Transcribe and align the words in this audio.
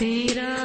تیرا 0.00 0.59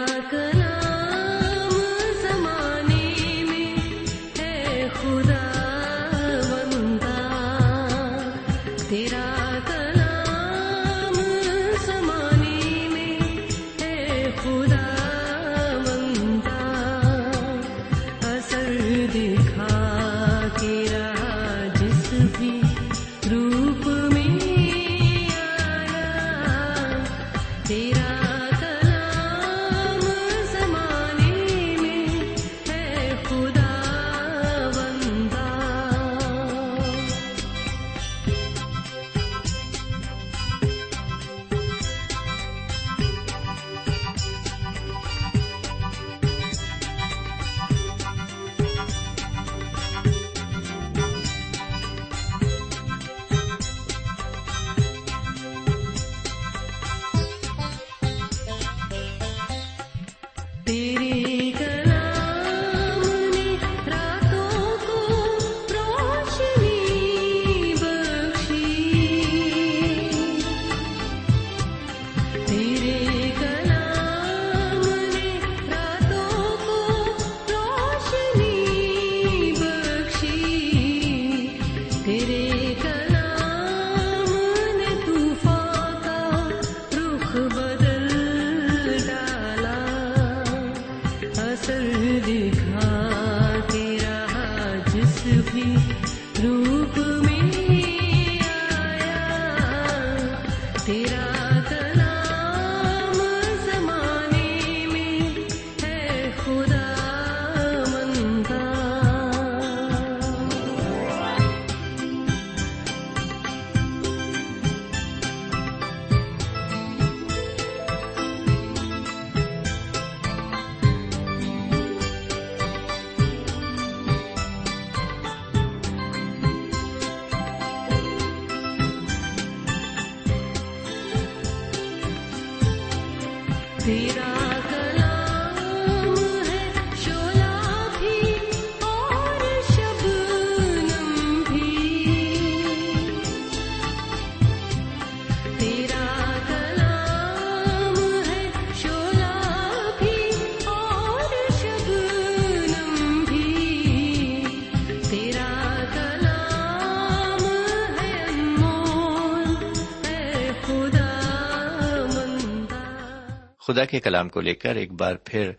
خدا 163.67 163.85
کے 163.85 163.99
کلام 163.99 164.29
کو 164.29 164.41
لے 164.41 164.53
کر 164.53 164.75
ایک 164.75 164.91
بار 164.91 165.15
پھر 165.15 165.51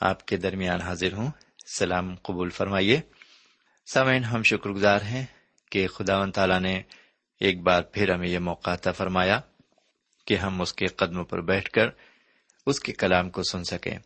آپ 0.00 0.26
کے 0.26 0.36
درمیان 0.36 0.80
حاضر 0.80 1.12
ہوں۔ 1.12 1.30
سلام 1.76 2.14
قبول 2.14 2.50
فرمائیے۔ 2.50 3.00
سامعین، 3.92 4.24
ہم 4.24 4.42
شکر 4.42 4.70
گزار 4.70 5.02
ہیں 5.02 5.26
کہ 5.70 5.88
خدا 5.88 6.18
و 6.18 6.30
تعالیٰ 6.30 6.60
نے 6.60 6.82
ایک 7.40 7.62
بار 7.62 7.82
پھر 7.82 8.14
ہمیں 8.14 8.28
یہ 8.28 8.38
موقع 8.38 8.70
عطا 8.70 8.92
فرمایا 8.92 9.40
کہ 10.26 10.34
ہم 10.34 10.60
اس 10.60 10.74
کے 10.74 10.86
قدموں 10.86 11.24
پر 11.24 11.40
بیٹھ 11.40 11.70
کر 11.70 11.86
اس 12.66 12.80
کے 12.80 12.92
کلام 12.92 13.30
کو 13.30 13.42
سن 13.42 13.64
سکیں۔ 13.64 13.98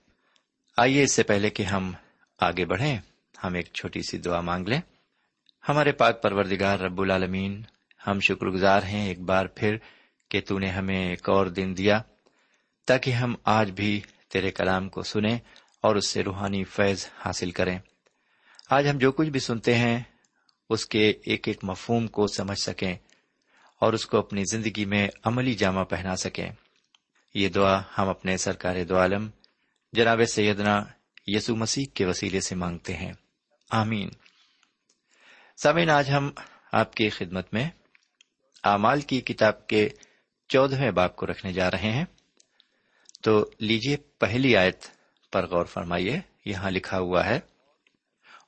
آئیے 0.76 1.02
اس 1.02 1.12
سے 1.12 1.22
پہلے 1.22 1.50
کہ 1.50 1.62
ہم 1.62 1.92
آگے 2.40 2.64
بڑھیں، 2.64 2.98
ہم 3.44 3.54
ایک 3.54 3.66
چھوٹی 3.66 4.00
سی 4.10 4.18
دعا 4.18 4.40
مانگ 4.40 4.68
لیں۔ 4.68 4.80
ہمارے 5.68 5.92
پاک 5.92 6.22
پروردگار 6.22 6.78
رب 6.78 7.00
العالمین، 7.00 7.62
ہم 8.06 8.20
شکر 8.20 8.46
گزار 8.46 8.82
ہیں 8.82 9.08
ایک 9.08 9.20
بار 9.20 9.46
پھر 9.46 9.76
کہ 10.30 10.40
تو 10.40 10.58
نے 10.58 10.68
ہمیں 10.68 11.08
ایک 11.08 11.28
اور 11.28 11.46
دن 11.46 11.74
دیا۔ 11.76 12.02
تاکہ 12.86 13.10
ہم 13.10 13.34
آج 13.44 13.70
بھی 13.70 14.00
تیرے 14.28 14.50
کلام 14.50 14.88
کو 14.88 15.02
سنیں 15.02 15.38
اور 15.80 15.96
اس 15.96 16.06
سے 16.06 16.22
روحانی 16.22 16.64
فیض 16.64 17.06
حاصل 17.24 17.50
کریں۔ 17.50 17.78
آج 18.70 18.88
ہم 18.88 18.98
جو 18.98 19.12
کچھ 19.12 19.28
بھی 19.28 19.40
سنتے 19.40 19.74
ہیں، 19.74 20.02
اس 20.70 20.86
کے 20.86 21.12
ایک 21.24 21.48
ایک 21.48 21.58
مفہوم 21.62 22.06
کو 22.06 22.26
سمجھ 22.26 22.58
سکیں 22.58 22.94
اور 23.80 23.92
اس 23.92 24.06
کو 24.06 24.18
اپنی 24.18 24.42
زندگی 24.52 24.84
میں 24.84 25.08
عملی 25.24 25.54
جامہ 25.54 25.84
پہنا 25.84 26.16
سکیں۔ 26.16 26.50
یہ 27.34 27.48
دعا 27.48 27.80
ہم 27.98 28.08
اپنے 28.08 28.36
سرکار 28.36 28.84
دو 28.88 28.98
عالم، 28.98 29.30
جناب 29.92 30.20
سیدنا 30.28 30.84
یسو 31.26 31.56
مسیح 31.56 31.84
کے 31.94 32.04
وسیلے 32.04 32.40
سے 32.40 32.54
مانگتے 32.54 32.96
ہیں۔ 32.96 33.12
آمین۔ 33.70 34.08
سامعین، 35.56 35.90
آج 35.90 36.10
ہم 36.10 36.30
آپ 36.72 36.94
کی 36.94 37.10
خدمت 37.10 37.54
میں 37.54 37.70
اعمال 38.64 39.00
کی 39.00 39.20
کتاب 39.20 39.66
کے 39.66 39.88
چودہویں 40.48 40.90
باپ 40.90 41.16
کو 41.16 41.26
رکھنے 41.26 41.52
جا 41.52 41.70
رہے 41.70 41.90
ہیں۔ 41.90 42.04
تو 43.22 43.38
لیجیے 43.58 43.96
پہلی 43.96 44.56
آیت 44.56 44.84
پر 45.32 45.46
غور 45.46 45.64
فرمائیے، 45.64 46.20
یہاں 46.44 46.70
لکھا 46.70 46.98
ہوا 46.98 47.24
ہے، 47.24 47.38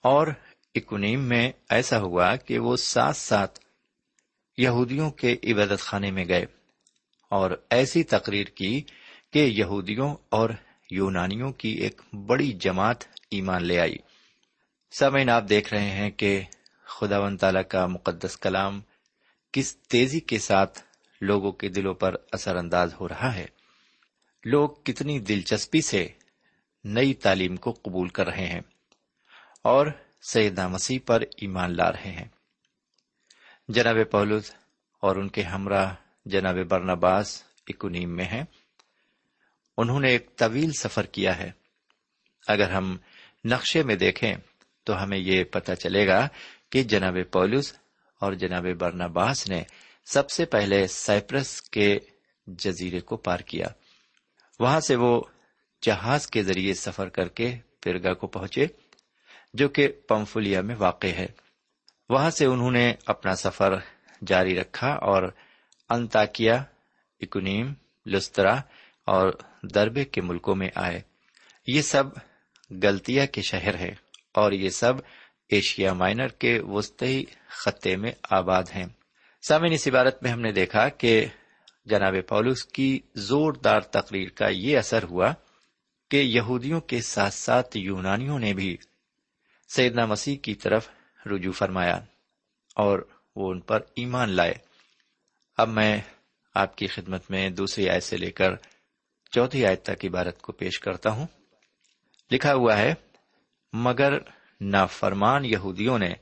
اور 0.04 0.26
اکنیم 0.74 1.20
میں 1.20 1.50
ایسا 1.70 1.98
ہوا 2.00 2.34
کہ 2.36 2.58
وہ 2.58 2.76
ساتھ 2.76 3.16
ساتھ 3.16 3.60
یہودیوں 4.58 5.10
کے 5.10 5.36
عبادت 5.44 5.80
خانے 5.80 6.10
میں 6.10 6.24
گئے، 6.28 6.46
اور 7.32 7.50
ایسی 7.70 8.02
تقریر 8.04 8.46
کی 8.46 8.82
کہ 9.32 9.38
یہودیوں 9.38 10.14
اور 10.28 10.50
یونانیوں 10.90 11.52
کی 11.52 11.68
ایک 11.68 12.00
بڑی 12.26 12.52
جماعت 12.52 13.04
ایمان 13.30 13.64
لے 13.64 13.78
آئی۔ 13.80 13.96
سمعین 14.92 15.30
آپ 15.30 15.48
دیکھ 15.48 15.74
رہے 15.74 15.90
ہیں 15.90 16.10
کہ 16.10 16.40
خدا 16.86 17.18
و 17.18 17.36
تعالی 17.36 17.62
کا 17.62 17.86
مقدس 17.86 18.36
کلام 18.36 18.80
کس 19.54 19.76
تیزی 19.76 20.20
کے 20.20 20.38
ساتھ 20.38 20.78
لوگوں 21.20 21.52
کے 21.52 21.68
دلوں 21.68 21.94
پر 21.94 22.14
اثر 22.32 22.56
انداز 22.56 22.94
ہو 23.00 23.08
رہا 23.08 23.34
ہے۔ 23.34 23.46
لوگ 24.44 24.68
کتنی 24.68 25.18
دلچسپی 25.18 25.80
سے 25.80 26.08
نئی 26.84 27.14
تعلیم 27.14 27.56
کو 27.56 27.72
قبول 27.72 28.08
کر 28.08 28.26
رہے 28.26 28.46
ہیں 28.46 28.60
اور 29.62 29.86
سیدنا 30.22 30.68
مسیح 30.68 30.98
پر 31.06 31.20
ایمان 31.20 31.76
لا 31.76 31.92
رہے 31.92 32.10
ہیں۔ 32.10 32.24
جناب 33.68 33.96
پولس 34.10 34.54
اور 35.02 35.16
ان 35.16 35.28
کے 35.28 35.42
ہمراہ 35.42 35.94
جناب 36.26 36.56
برنباس 36.68 37.42
اکنیم 37.66 38.16
میں 38.16 38.24
ہیں۔ 38.24 38.44
انہوں 39.76 40.00
نے 40.00 40.08
ایک 40.08 40.36
طویل 40.36 40.70
سفر 40.72 41.06
کیا 41.06 41.38
ہے۔ 41.38 41.50
اگر 42.48 42.70
ہم 42.70 42.96
نقشے 43.44 43.82
میں 43.82 43.94
دیکھیں 43.94 44.34
تو 44.84 45.02
ہمیں 45.02 45.18
یہ 45.18 45.44
پتہ 45.44 45.72
چلے 45.72 46.06
گا 46.06 46.28
کہ 46.70 46.82
جناب 46.82 47.16
پولس 47.32 47.72
اور 48.20 48.32
جناب 48.32 48.66
برنباس 48.78 49.48
نے 49.48 49.62
سب 50.04 50.30
سے 50.30 50.44
پہلے 50.44 50.86
سائپرس 50.86 51.62
کے 51.62 51.98
جزیرے 52.46 53.00
کو 53.00 53.16
پار 53.16 53.40
کیا۔ 53.40 53.66
وہاں 54.58 54.80
سے 54.80 54.96
وہ 54.96 55.22
جہاز 55.82 56.26
کے 56.26 56.42
ذریعے 56.42 56.74
سفر 56.74 57.08
کر 57.08 57.28
کے 57.28 57.56
پرگا 57.84 58.14
کو 58.14 58.26
پہنچے، 58.26 58.66
جو 59.54 59.68
کہ 59.68 59.88
پمفولیا 59.88 60.60
میں 60.60 60.76
واقع 60.78 61.06
ہے۔ 61.06 61.26
وہاں 62.08 62.30
سے 62.30 62.44
انہوں 62.44 62.70
نے 62.70 62.94
اپنا 63.06 63.34
سفر 63.34 63.72
جاری 64.26 64.60
رکھا 64.60 64.88
اور 64.88 65.22
انتاکیا 65.90 66.62
اکنیم 67.20 67.72
لسترا 68.06 68.54
اور 69.06 69.30
دربے 69.74 70.04
کے 70.04 70.20
ملکوں 70.20 70.54
میں 70.54 70.68
آئے۔ 70.74 71.00
یہ 71.66 71.82
سب 71.82 72.04
گلتیا 72.70 73.26
کے 73.26 73.42
شہر 73.42 73.74
ہے 73.74 73.94
اور 74.34 74.52
یہ 74.52 74.70
سب 74.70 74.92
ایشیا 75.48 75.92
مائنر 75.92 76.28
کے 76.28 76.60
وسطی 76.60 77.24
خطے 77.48 77.96
میں 77.96 78.12
آباد 78.30 78.62
ہیں۔ 78.74 78.86
سامعین، 79.48 79.72
اس 79.72 79.88
عبارت 79.88 80.22
میں 80.22 80.32
ہم 80.32 80.40
نے 80.40 80.52
دیکھا 80.52 80.88
کہ 80.88 81.26
جناب 81.88 82.14
پولس 82.28 82.64
کی 82.64 83.00
زوردار 83.14 83.80
تقریر 83.80 84.28
کا 84.28 84.48
یہ 84.48 84.78
اثر 84.78 85.02
ہوا 85.02 85.32
کہ 86.10 86.16
یہودیوں 86.16 86.80
کے 86.80 87.00
ساتھ 87.00 87.34
ساتھ 87.34 87.76
یونانیوں 87.76 88.38
نے 88.38 88.54
بھی 88.54 88.76
سیدنا 89.68 90.06
مسیح 90.06 90.36
کی 90.36 90.54
طرف 90.54 90.88
رجوع 91.26 91.52
فرمایا 91.52 92.00
اور 92.74 93.08
وہ 93.36 93.50
ان 93.50 93.60
پر 93.60 93.80
ایمان 93.96 94.30
لائے۔ 94.30 94.54
اب 95.56 95.68
میں 95.68 96.00
آپ 96.54 96.76
کی 96.76 96.86
خدمت 96.86 97.30
میں 97.30 97.50
دوسری 97.50 97.88
آیت 97.88 98.02
سے 98.02 98.16
لے 98.16 98.30
کر 98.30 98.50
چوتھی 99.30 99.66
آیت 99.66 99.82
تک 99.82 100.04
عبارت 100.04 100.42
کو 100.42 100.52
پیش 100.52 100.80
کرتا 100.80 101.10
ہوں۔ 101.10 101.26
لکھا 102.30 102.54
ہوا 102.54 102.78
ہے، 102.78 102.94
مگر 103.72 104.18
نافرمان 104.60 105.44
یہودیوں 105.44 105.98
نے 105.98 106.14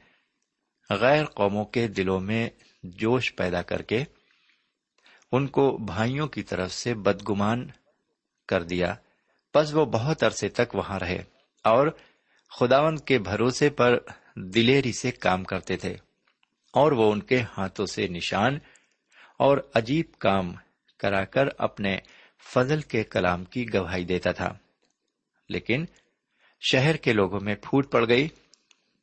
غیر 0.90 1.24
قوموں 1.24 1.64
کے 1.64 1.88
دلوں 1.88 2.20
میں 2.20 2.50
جوش 2.82 3.36
پیدا 3.36 3.62
کر 3.62 3.82
کے 3.82 4.04
ان 5.32 5.46
کو 5.46 5.78
بھائیوں 5.78 6.28
کی 6.28 6.42
طرف 6.42 6.72
سے 6.72 6.94
بدگمان 6.94 7.68
کر 8.48 8.62
دیا۔ 8.62 8.94
بس 9.54 9.74
وہ 9.74 9.84
بہت 9.84 10.22
عرصے 10.22 10.48
تک 10.48 10.74
وہاں 10.74 10.98
رہے 10.98 11.22
اور 11.64 11.86
خداون 12.60 12.96
کے 12.96 13.18
بھروسے 13.18 13.70
پر 13.70 13.98
دلیری 14.36 14.92
سے 14.92 15.10
کام 15.10 15.44
کرتے 15.44 15.76
تھے 15.76 15.92
اور 16.72 16.92
وہ 16.92 17.12
ان 17.12 17.22
کے 17.22 17.40
ہاتھوں 17.58 17.86
سے 17.86 18.08
نشان 18.08 18.58
اور 19.38 19.58
عجیب 19.74 20.06
کام 20.18 20.54
کرا 20.98 21.24
کر 21.24 21.48
اپنے 21.58 21.98
فضل 22.54 22.80
کے 22.80 23.04
کلام 23.04 23.44
کی 23.44 23.74
گواہی 23.74 24.04
دیتا 24.04 24.32
تھا۔ 24.32 24.54
لیکن 25.48 25.84
شہر 26.70 26.96
کے 26.96 27.12
لوگوں 27.12 27.40
میں 27.40 27.54
پھوٹ 27.54 27.92
پڑ 27.92 28.08
گئی۔ 28.08 28.28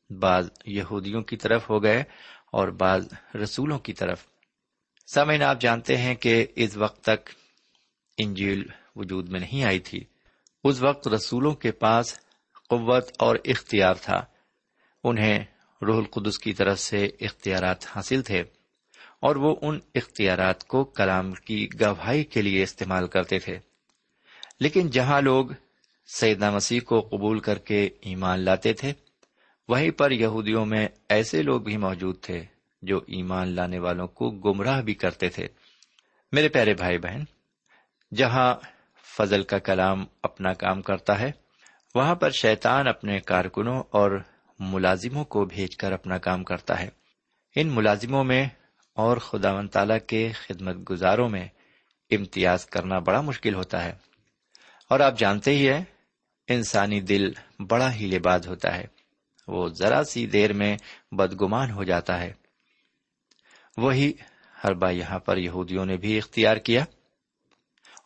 بعض 0.09 0.49
یہودیوں 0.65 1.21
کی 1.21 1.37
طرف 1.37 1.69
ہو 1.69 1.83
گئے 1.83 2.03
اور 2.51 2.67
بعض 2.67 3.13
رسولوں 3.43 3.79
کی 3.79 3.93
طرف۔ 3.93 4.32
سامعین، 5.07 5.41
آپ 5.41 5.61
جانتے 5.61 5.97
ہیں 5.97 6.15
کہ 6.15 6.45
اس 6.55 6.77
وقت 6.77 7.03
تک 7.03 7.29
انجیل 8.17 8.63
وجود 8.95 9.29
میں 9.29 9.39
نہیں 9.39 9.63
آئی 9.63 9.79
تھی۔ 9.79 10.03
اس 10.63 10.81
وقت 10.81 11.07
رسولوں 11.07 11.51
کے 11.51 11.71
پاس 11.71 12.19
قوت 12.69 13.11
اور 13.19 13.35
اختیار 13.45 13.93
تھا۔ 14.01 14.25
انہیں 15.03 15.45
روح 15.81 15.97
القدس 15.97 16.39
کی 16.39 16.53
طرف 16.53 16.79
سے 16.79 17.05
اختیارات 17.19 17.85
حاصل 17.95 18.21
تھے 18.21 18.43
اور 19.19 19.35
وہ 19.35 19.55
ان 19.61 19.79
اختیارات 19.95 20.67
کو 20.67 20.83
کلام 20.83 21.33
کی 21.33 21.67
گواہی 21.81 22.23
کے 22.23 22.41
لیے 22.41 22.63
استعمال 22.63 23.07
کرتے 23.07 23.39
تھے۔ 23.39 23.59
لیکن 24.59 24.89
جہاں 24.89 25.21
لوگ 25.21 25.45
سیدنا 26.15 26.51
مسیح 26.51 26.79
کو 26.85 26.99
قبول 26.99 27.39
کر 27.39 27.57
کے 27.57 27.89
ایمان 28.01 28.39
لاتے 28.39 28.73
تھے، 28.73 28.93
وہیں 29.67 29.91
پر 29.91 30.11
یہودیوں 30.11 30.65
میں 30.65 30.87
ایسے 31.09 31.41
لوگ 31.41 31.61
بھی 31.61 31.77
موجود 31.77 32.21
تھے 32.21 32.52
جو 32.83 32.97
ایمان 32.97 33.47
لانے 33.47 33.79
والوں 33.79 34.07
کو 34.07 34.31
گمراہ 34.31 34.81
بھی 34.81 34.93
کرتے 34.93 35.29
تھے۔ 35.29 35.47
میرے 36.31 36.49
پیارے 36.49 36.73
بھائی 36.73 36.97
بہن، 36.97 37.23
جہاں 38.15 38.55
فضل 39.17 39.43
کا 39.43 39.59
کلام 39.59 40.05
اپنا 40.23 40.53
کام 40.53 40.81
کرتا 40.81 41.19
ہے، 41.19 41.31
وہاں 41.95 42.15
پر 42.15 42.29
شیطان 42.29 42.87
اپنے 42.87 43.19
کارکنوں 43.19 43.83
اور 43.89 44.19
ملازموں 44.59 45.25
کو 45.25 45.45
بھیج 45.45 45.77
کر 45.77 45.91
اپنا 45.91 46.17
کام 46.17 46.43
کرتا 46.43 46.79
ہے۔ 46.79 46.89
ان 47.55 47.67
ملازموں 47.67 48.23
میں 48.23 48.45
اور 48.95 49.17
خدا 49.17 49.53
و 49.53 49.67
تعالی 49.67 49.99
کے 50.07 50.31
خدمت 50.31 50.89
گزاروں 50.89 51.29
میں 51.29 51.47
امتیاز 52.11 52.65
کرنا 52.65 52.99
بڑا 52.99 53.21
مشکل 53.21 53.53
ہوتا 53.53 53.83
ہے۔ 53.83 53.93
اور 54.89 54.99
آپ 54.99 55.17
جانتے 55.17 55.51
ہی 55.51 55.69
ہیں، 55.69 55.83
انسانی 56.47 57.01
دل 57.01 57.31
بڑا 57.69 57.93
ہی 57.93 58.07
لباد 58.07 58.39
ہوتا 58.39 58.77
ہے۔ 58.77 58.85
وہ 59.47 59.67
ذرا 59.67 60.03
سی 60.03 60.27
دیر 60.27 60.53
میں 60.53 60.77
بدگمان 61.11 61.71
ہو 61.71 61.83
جاتا 61.83 62.19
ہے۔ 62.19 62.33
وہی 63.77 64.13
ہر 64.63 64.73
با 64.73 64.89
یہاں 64.89 65.19
پر 65.19 65.37
یہودیوں 65.37 65.85
نے 65.85 65.97
بھی 65.97 66.17
اختیار 66.17 66.57
کیا 66.57 66.85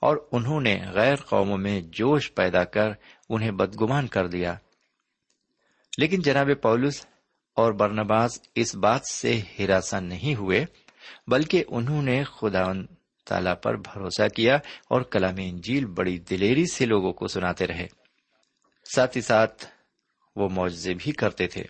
اور 0.01 0.17
انہوں 0.31 0.61
نے 0.61 0.79
غیر 0.93 1.15
قوموں 1.15 1.57
میں 1.57 1.81
جوش 1.81 2.33
پیدا 2.33 2.63
کر 2.63 2.89
انہیں 3.29 3.51
بدگمان 3.51 4.07
کر 4.07 4.27
دیا۔ 4.27 4.55
لیکن 5.97 6.21
جناب 6.21 6.49
پولس 6.61 7.05
اور 7.55 7.71
برنباز 7.71 8.41
اس 8.55 8.75
بات 8.75 9.01
سے 9.11 9.41
ہراساں 9.59 10.01
نہیں 10.01 10.35
ہوئے، 10.35 10.65
بلکہ 11.27 11.63
انہوں 11.67 12.03
نے 12.03 12.23
خدا 12.23 12.63
تعالی 13.25 13.49
پر 13.63 13.75
بھروسہ 13.75 14.27
کیا 14.27 14.55
اور 14.89 15.01
کلام 15.01 15.35
انجیل 15.37 15.85
بڑی 15.85 16.17
دلیری 16.17 16.65
سے 16.65 16.85
لوگوں 16.85 17.13
کو 17.13 17.27
سناتے 17.27 17.67
رہے۔ 17.67 17.87
ساتھ 18.95 19.17
ہی 19.17 19.21
ساتھ 19.21 19.65
وہ 20.35 20.49
معجزے 20.49 20.93
بھی 20.93 21.11
کرتے 21.11 21.47
تھے، 21.47 21.63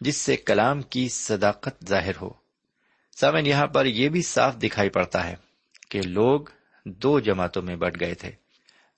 جس 0.00 0.16
سے 0.16 0.36
کلام 0.36 0.82
کی 0.82 1.08
صداقت 1.08 1.84
ظاہر 1.88 2.16
ہو۔ 2.20 2.47
سامن 3.20 3.46
یہاں 3.46 3.66
پر 3.66 3.86
یہ 3.86 4.08
بھی 4.08 4.22
صاف 4.22 4.56
دکھائی 4.62 4.90
پڑتا 4.90 5.26
ہے 5.26 5.34
کہ 5.90 6.00
لوگ 6.02 6.40
دو 6.84 7.20
جماعتوں 7.20 7.62
میں 7.62 7.76
بٹ 7.76 8.00
گئے 8.00 8.14
تھے۔ 8.14 8.30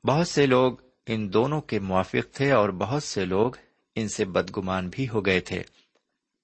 بہت 0.05 0.29
سے 0.29 0.47
لوگ 0.47 0.73
ان 1.07 1.33
دونوں 1.33 1.61
کے 1.61 1.79
موافق 1.79 2.35
تھے 2.35 2.50
اور 2.50 2.69
بہت 2.69 3.03
سے 3.03 3.25
لوگ 3.25 3.53
ان 3.95 4.09
سے 4.09 4.25
بدگمان 4.25 4.89
بھی 4.89 5.09
ہو 5.09 5.27
گئے 5.27 5.41
تھے۔ 5.41 5.62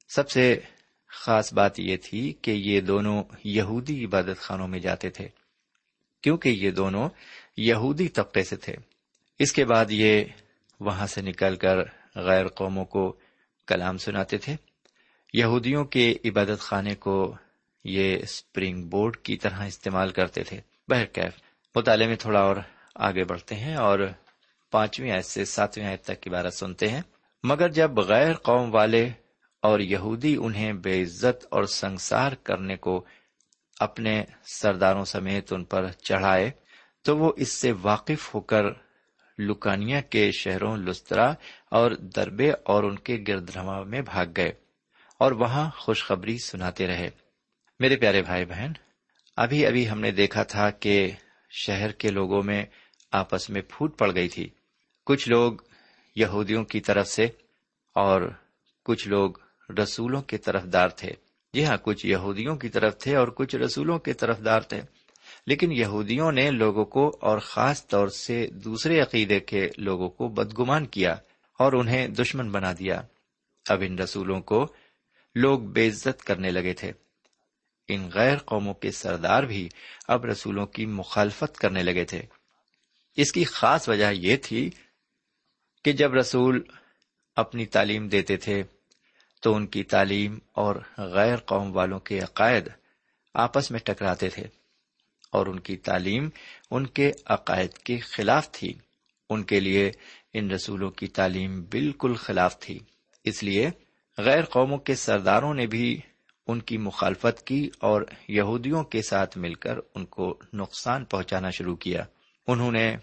سب 0.09 0.31
سے 0.31 0.61
خاص 1.09 1.53
بات 1.53 1.81
یہ 1.81 1.97
تھی 1.97 2.33
کہ 2.43 2.51
یہ 2.51 2.81
دونوں 2.81 3.25
یہودی 3.45 4.05
عبادت 4.05 4.39
خانوں 4.39 4.69
میں 4.69 4.79
جاتے 4.79 5.11
تھے، 5.11 5.29
کیونکہ 6.23 6.49
یہ 6.49 6.71
دونوں 6.71 7.09
یہودی 7.57 8.09
طبقے 8.09 8.43
سے 8.43 8.57
تھے۔ 8.57 8.77
اس 9.39 9.53
کے 9.53 9.65
بعد 9.65 9.85
یہ 9.91 10.25
وہاں 10.81 11.07
سے 11.07 11.21
نکل 11.23 11.57
کر 11.57 11.77
غیر 12.15 12.49
قوموں 12.49 12.85
کو 12.85 13.17
کلام 13.67 13.99
سناتے 13.99 14.39
تھے۔ 14.39 14.57
یہودیوں 15.33 15.85
کے 15.85 16.15
عبادت 16.25 16.61
خانے 16.61 16.95
کو 16.95 17.37
یہ 17.89 18.19
اسپرنگ 18.23 18.83
بورڈ 18.83 19.17
کی 19.17 19.37
طرح 19.37 19.67
استعمال 19.67 20.11
کرتے 20.11 20.45
تھے۔ 20.45 20.61
بہرکیف، 20.89 21.33
مطالعے 21.75 22.07
میں 22.07 22.17
تھوڑا 22.17 22.41
اور 22.41 22.57
آگے 22.95 23.25
بڑھتے 23.25 23.55
ہیں 23.55 23.75
اور 23.75 23.99
پانچویں 24.73 25.11
آیت 25.11 25.25
سے 25.25 25.45
ساتویں 25.45 25.87
آیت 25.87 26.03
تک 26.03 26.21
کی 26.21 26.31
بارہ 26.31 26.51
سنتے 26.51 26.89
ہیں۔ 26.89 27.01
مگر 27.43 27.69
جب 27.69 27.99
غیر 27.99 28.33
قوم 28.33 28.75
والے 28.75 29.11
اور 29.63 29.81
یہودی 29.81 30.37
انہیں 30.37 30.73
بے 30.73 31.03
عزت 31.03 31.47
اور 31.51 31.65
سنسار 31.65 32.33
کرنے 32.33 32.77
کو 32.77 33.05
اپنے 33.81 34.25
سرداروں 34.55 35.05
سمیت 35.05 35.53
ان 35.53 35.65
پر 35.65 35.91
چڑھائے، 35.93 36.51
تو 37.03 37.19
وہ 37.19 37.33
اس 37.37 37.53
سے 37.53 37.73
واقف 37.83 38.35
ہو 38.35 38.41
کر 38.41 38.65
لکانیا 39.39 40.01
کے 40.01 40.31
شہروں 40.33 40.77
لسترا 40.77 41.35
اور 41.71 41.91
دربے 41.91 42.51
اور 42.51 42.85
ان 42.85 42.99
کے 42.99 43.25
گردرما 43.29 43.83
میں 43.83 44.01
بھاگ 44.01 44.27
گئے 44.37 44.53
اور 45.19 45.33
وہاں 45.33 45.71
خوشخبری 45.77 46.39
سناتے 46.39 46.87
رہے۔ 46.87 47.11
میرے 47.79 47.97
پیارے 47.97 48.23
بھائی 48.23 48.45
بہن، 48.45 48.73
ابھی 49.37 49.67
ابھی 49.67 49.91
ہم 49.91 50.01
نے 50.01 50.11
دیکھا 50.11 50.43
تھا 50.43 50.71
کہ 50.71 51.11
شہر 51.51 51.93
کے 51.93 52.11
لوگوں 52.11 52.43
میں 52.43 52.65
آپس 53.13 53.51
میں 53.51 53.63
پھوٹ 53.69 53.99
پڑ 53.99 54.15
گئی 54.15 54.29
تھی۔ 54.29 54.49
کچھ 55.07 55.29
لوگ 55.29 55.53
یہودیوں 56.17 56.65
کی 56.65 56.81
طرف 56.81 57.09
سے 57.09 57.25
اور 57.95 58.31
کچھ 58.85 59.09
لوگ 59.09 59.31
رسولوں 59.83 60.23
کے 60.23 60.39
طرف 60.39 60.65
دار 60.73 60.89
تھے۔ 60.89 61.13
جی 61.53 61.65
ہاں 61.65 61.77
کچھ 61.83 62.07
یہودیوں 62.07 62.57
کی 62.57 62.69
طرف 62.69 62.99
تھے 62.99 63.17
اور 63.17 63.29
کچھ 63.29 63.57
رسولوں 63.57 63.99
کے 63.99 64.13
طرف 64.13 64.45
دار 64.45 64.61
تھے۔ 64.61 64.81
لیکن 65.47 65.73
یہودیوں 65.73 66.33
نے 66.33 66.51
لوگوں 66.51 66.85
کو 66.85 67.19
اور 67.21 67.39
خاص 67.39 67.87
طور 67.87 68.09
سے 68.09 68.47
دوسرے 68.47 69.01
عقیدے 69.01 69.41
کے 69.41 69.69
لوگوں 69.77 70.09
کو 70.09 70.29
بدگمان 70.29 70.87
کیا 70.87 71.13
اور 71.59 71.73
انہیں 71.73 72.09
دشمن 72.09 72.51
بنا 72.51 72.73
دیا۔ 72.73 73.03
اب 73.69 73.83
ان 73.87 73.99
رسولوں 73.99 74.41
کو 74.41 74.67
لوگ 75.35 75.61
بے 75.61 75.89
عزت 75.89 76.25
کرنے 76.25 76.51
لگے 76.51 76.73
تھے۔ 76.73 76.93
ان 77.89 78.11
غیر 78.15 78.39
قوموں 78.39 78.75
کے 78.75 78.91
سردار 78.91 79.43
بھی 79.43 79.69
اب 80.09 80.25
رسولوں 80.25 80.67
کی 80.67 80.87
مخالفت 80.87 81.59
کرنے 81.59 81.83
لگے 81.83 82.05
تھے۔ 82.05 82.23
اس 83.17 83.33
کی 83.33 83.45
خاص 83.45 83.89
وجہ 83.89 84.13
یہ 84.13 84.37
تھی 84.37 84.71
کہ 85.85 85.93
جب 85.93 86.15
رسول 86.15 86.63
اپنی 87.37 87.67
تعلیم 87.67 88.09
دیتے 88.09 88.37
تھے، 88.37 88.63
تو 89.43 89.55
ان 89.55 89.67
کی 89.67 89.83
تعلیم 89.83 90.39
اور 90.53 90.77
غیر 90.99 91.37
قوم 91.37 91.77
والوں 91.77 91.99
کے 91.99 92.21
عقائد 92.21 92.69
آپس 93.35 93.71
میں 93.71 93.81
ٹکراتے 93.85 94.29
تھے 94.29 94.45
اور 95.33 95.47
ان 95.47 95.61
کی 95.61 95.77
تعلیم 95.77 96.29
ان 96.71 96.87
کے 96.87 97.13
عقائد 97.27 97.73
کے 97.73 97.99
خلاف 97.99 98.53
تھی۔ 98.53 98.73
ان 99.31 99.43
کے 99.43 99.61
لیے 99.61 99.93
ان 100.35 100.51
رسولوں 100.51 100.91
کی 100.91 101.07
تعلیم 101.07 101.63
بالکل 101.63 102.15
خلاف 102.15 102.59
تھی۔ 102.59 102.79
اس 103.25 103.43
لیے 103.43 103.71
غیر 104.19 104.45
قوموں 104.45 104.79
کے 104.79 104.95
سرداروں 104.95 105.55
نے 105.55 105.67
بھی 105.67 106.01
ان 106.47 106.63
کی 106.63 106.79
مخالفت 106.79 107.47
کی 107.47 107.71
اور 107.79 108.03
یہودیوں 108.29 108.85
کے 108.85 109.03
ساتھ 109.03 109.39
مل 109.39 109.55
کر 109.55 109.79
ان 109.95 110.05
کو 110.05 110.39
نقصان 110.55 111.05
پہنچانا 111.05 111.51
شروع 111.51 111.77
کیا۔ 111.77 112.05
انہوں 112.47 112.73
نے 112.73 112.97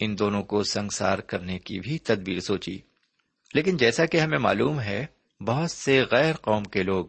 ان 0.00 0.18
دونوں 0.18 0.42
کو 0.42 0.62
سنسار 0.62 1.18
کرنے 1.18 1.58
کی 1.58 1.80
بھی 1.80 1.98
تدبیر 1.98 2.40
سوچی۔ 2.40 2.78
لیکن 3.54 3.76
جیسا 3.76 4.06
کہ 4.06 4.16
ہمیں 4.16 4.38
معلوم 4.38 4.80
ہے، 4.80 5.06
بہت 5.40 5.70
سے 5.70 6.02
غیر 6.10 6.34
قوم 6.34 6.64
کے 6.64 6.82
لوگ 6.82 7.04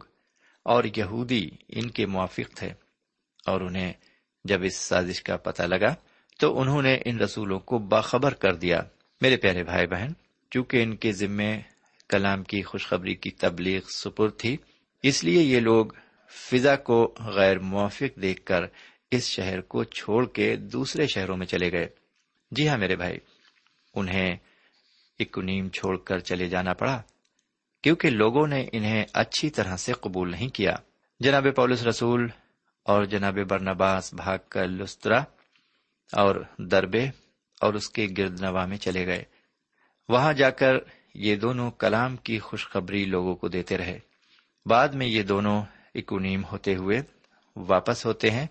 اور 0.62 0.84
یہودی 0.96 1.50
ان 1.68 1.90
کے 1.90 2.06
موافق 2.06 2.56
تھے 2.56 2.68
اور 3.46 3.60
انہیں 3.60 3.92
جب 4.44 4.62
اس 4.62 4.76
سازش 4.76 5.22
کا 5.22 5.36
پتہ 5.36 5.62
لگا 5.62 5.94
تو 6.40 6.60
انہوں 6.60 6.82
نے 6.82 6.98
ان 7.04 7.20
رسولوں 7.20 7.60
کو 7.60 7.78
باخبر 7.78 8.34
کر 8.34 8.54
دیا۔ 8.54 8.80
میرے 9.20 9.36
پیارے 9.36 9.64
بھائی 9.64 9.86
بہن، 9.86 10.12
چونکہ 10.50 10.82
ان 10.82 10.96
کے 10.96 11.12
ذمے 11.12 11.60
کلام 12.08 12.42
کی 12.42 12.62
خوشخبری 12.62 13.14
کی 13.14 13.30
تبلیغ 13.30 13.80
سپر 13.88 14.28
تھی 14.28 14.56
اس 15.02 15.24
لیے 15.24 15.42
یہ 15.42 15.60
لوگ 15.60 15.86
فضا 16.30 16.76
کو 16.76 17.14
غیر 17.18 17.58
موافق 17.58 18.22
دیکھ 18.22 18.44
کر 18.44 18.64
اس 19.10 19.24
شہر 19.24 19.60
کو 19.60 19.84
چھوڑ 19.84 20.26
کے 20.26 20.56
دوسرے 20.56 21.06
شہروں 21.06 21.36
میں 21.36 21.46
چلے 21.46 21.72
گئے۔ 21.72 21.88
جی 22.50 22.68
ہاں 22.68 22.78
میرے 22.78 22.96
بھائی، 22.96 23.18
انہیں 23.94 24.36
اکنیم 25.18 25.68
چھوڑ 25.68 25.96
کر 25.96 26.18
چلے 26.18 26.48
جانا 26.48 26.72
پڑا، 26.72 27.02
کیونکہ 27.82 28.10
لوگوں 28.10 28.46
نے 28.46 28.66
انہیں 28.72 29.04
اچھی 29.12 29.50
طرح 29.50 29.76
سے 29.76 29.92
قبول 29.92 30.30
نہیں 30.30 30.48
کیا۔ 30.48 30.74
جناب 31.20 31.46
پولس 31.56 31.86
رسول 31.86 32.28
اور 32.84 33.04
جناب 33.04 33.38
برنباس 33.48 34.14
بھاگ 34.14 34.38
کر 34.48 34.68
لسترا 34.68 35.18
اور 36.12 36.44
دربے 36.58 37.04
اور 37.60 37.74
اس 37.74 37.90
کے 37.90 38.06
گرد 38.18 38.40
نوا 38.40 38.66
میں 38.66 38.76
چلے 38.76 39.06
گئے۔ 39.06 39.24
وہاں 40.08 40.32
جا 40.32 40.50
کر 40.50 40.74
یہ 41.14 41.36
دونوں 41.36 41.70
کلام 41.70 42.16
کی 42.16 42.38
خوشخبری 42.38 43.04
لوگوں 43.04 43.36
کو 43.36 43.48
دیتے 43.48 43.78
رہے۔ 43.78 43.98
بعد 44.68 44.88
میں 44.88 45.06
یہ 45.06 45.22
دونوں 45.22 45.62
اکونیم 45.94 46.44
ہوتے 46.44 46.74
ہوئے 46.74 47.02
واپس 47.56 48.06
ہوتے 48.06 48.30
ہیں۔ 48.30 48.46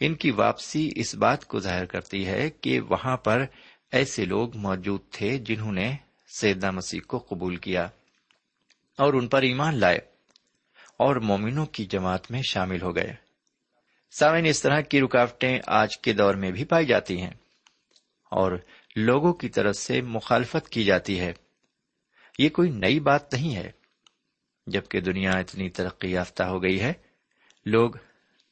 ان 0.00 0.14
کی 0.14 0.30
واپسی 0.30 0.90
اس 0.96 1.14
بات 1.14 1.46
کو 1.46 1.60
ظاہر 1.60 1.84
کرتی 1.84 2.26
ہے 2.26 2.50
کہ 2.50 2.80
وہاں 2.80 3.16
پر 3.16 3.44
ایسے 3.92 4.24
لوگ 4.24 4.56
موجود 4.56 5.00
تھے 5.10 5.38
جنہوں 5.38 5.72
نے 5.72 5.96
سیدہ 6.28 6.70
مسیح 6.70 7.00
کو 7.06 7.18
قبول 7.18 7.56
کیا 7.56 7.88
اور 8.98 9.14
ان 9.14 9.28
پر 9.28 9.42
ایمان 9.42 9.74
لائے 9.74 9.98
اور 10.96 11.16
مومنوں 11.16 11.66
کی 11.66 11.84
جماعت 11.84 12.30
میں 12.30 12.42
شامل 12.50 12.82
ہو 12.82 12.96
گئے۔ 12.96 13.14
سامن 14.10 14.46
اس 14.46 14.62
طرح 14.62 14.80
کی 14.80 15.00
رکاوٹیں 15.00 15.58
آج 15.66 15.98
کے 15.98 16.12
دور 16.12 16.34
میں 16.34 16.50
بھی 16.50 16.64
پائی 16.64 16.86
جاتی 16.86 17.20
ہیں 17.20 17.34
اور 18.30 18.52
لوگوں 18.96 19.32
کی 19.32 19.48
طرف 19.48 19.76
سے 19.76 20.00
مخالفت 20.00 20.68
کی 20.68 20.84
جاتی 20.84 21.20
ہے۔ 21.20 21.32
یہ 22.38 22.48
کوئی 22.48 22.70
نئی 22.70 23.00
بات 23.00 23.34
نہیں 23.34 23.56
ہے۔ 23.56 23.79
جبکہ 24.70 25.00
دنیا 25.00 25.30
اتنی 25.30 25.68
ترقی 25.68 26.10
یافتہ 26.10 26.42
ہو 26.42 26.62
گئی 26.62 26.80
ہے۔ 26.80 26.92
لوگ 27.66 27.90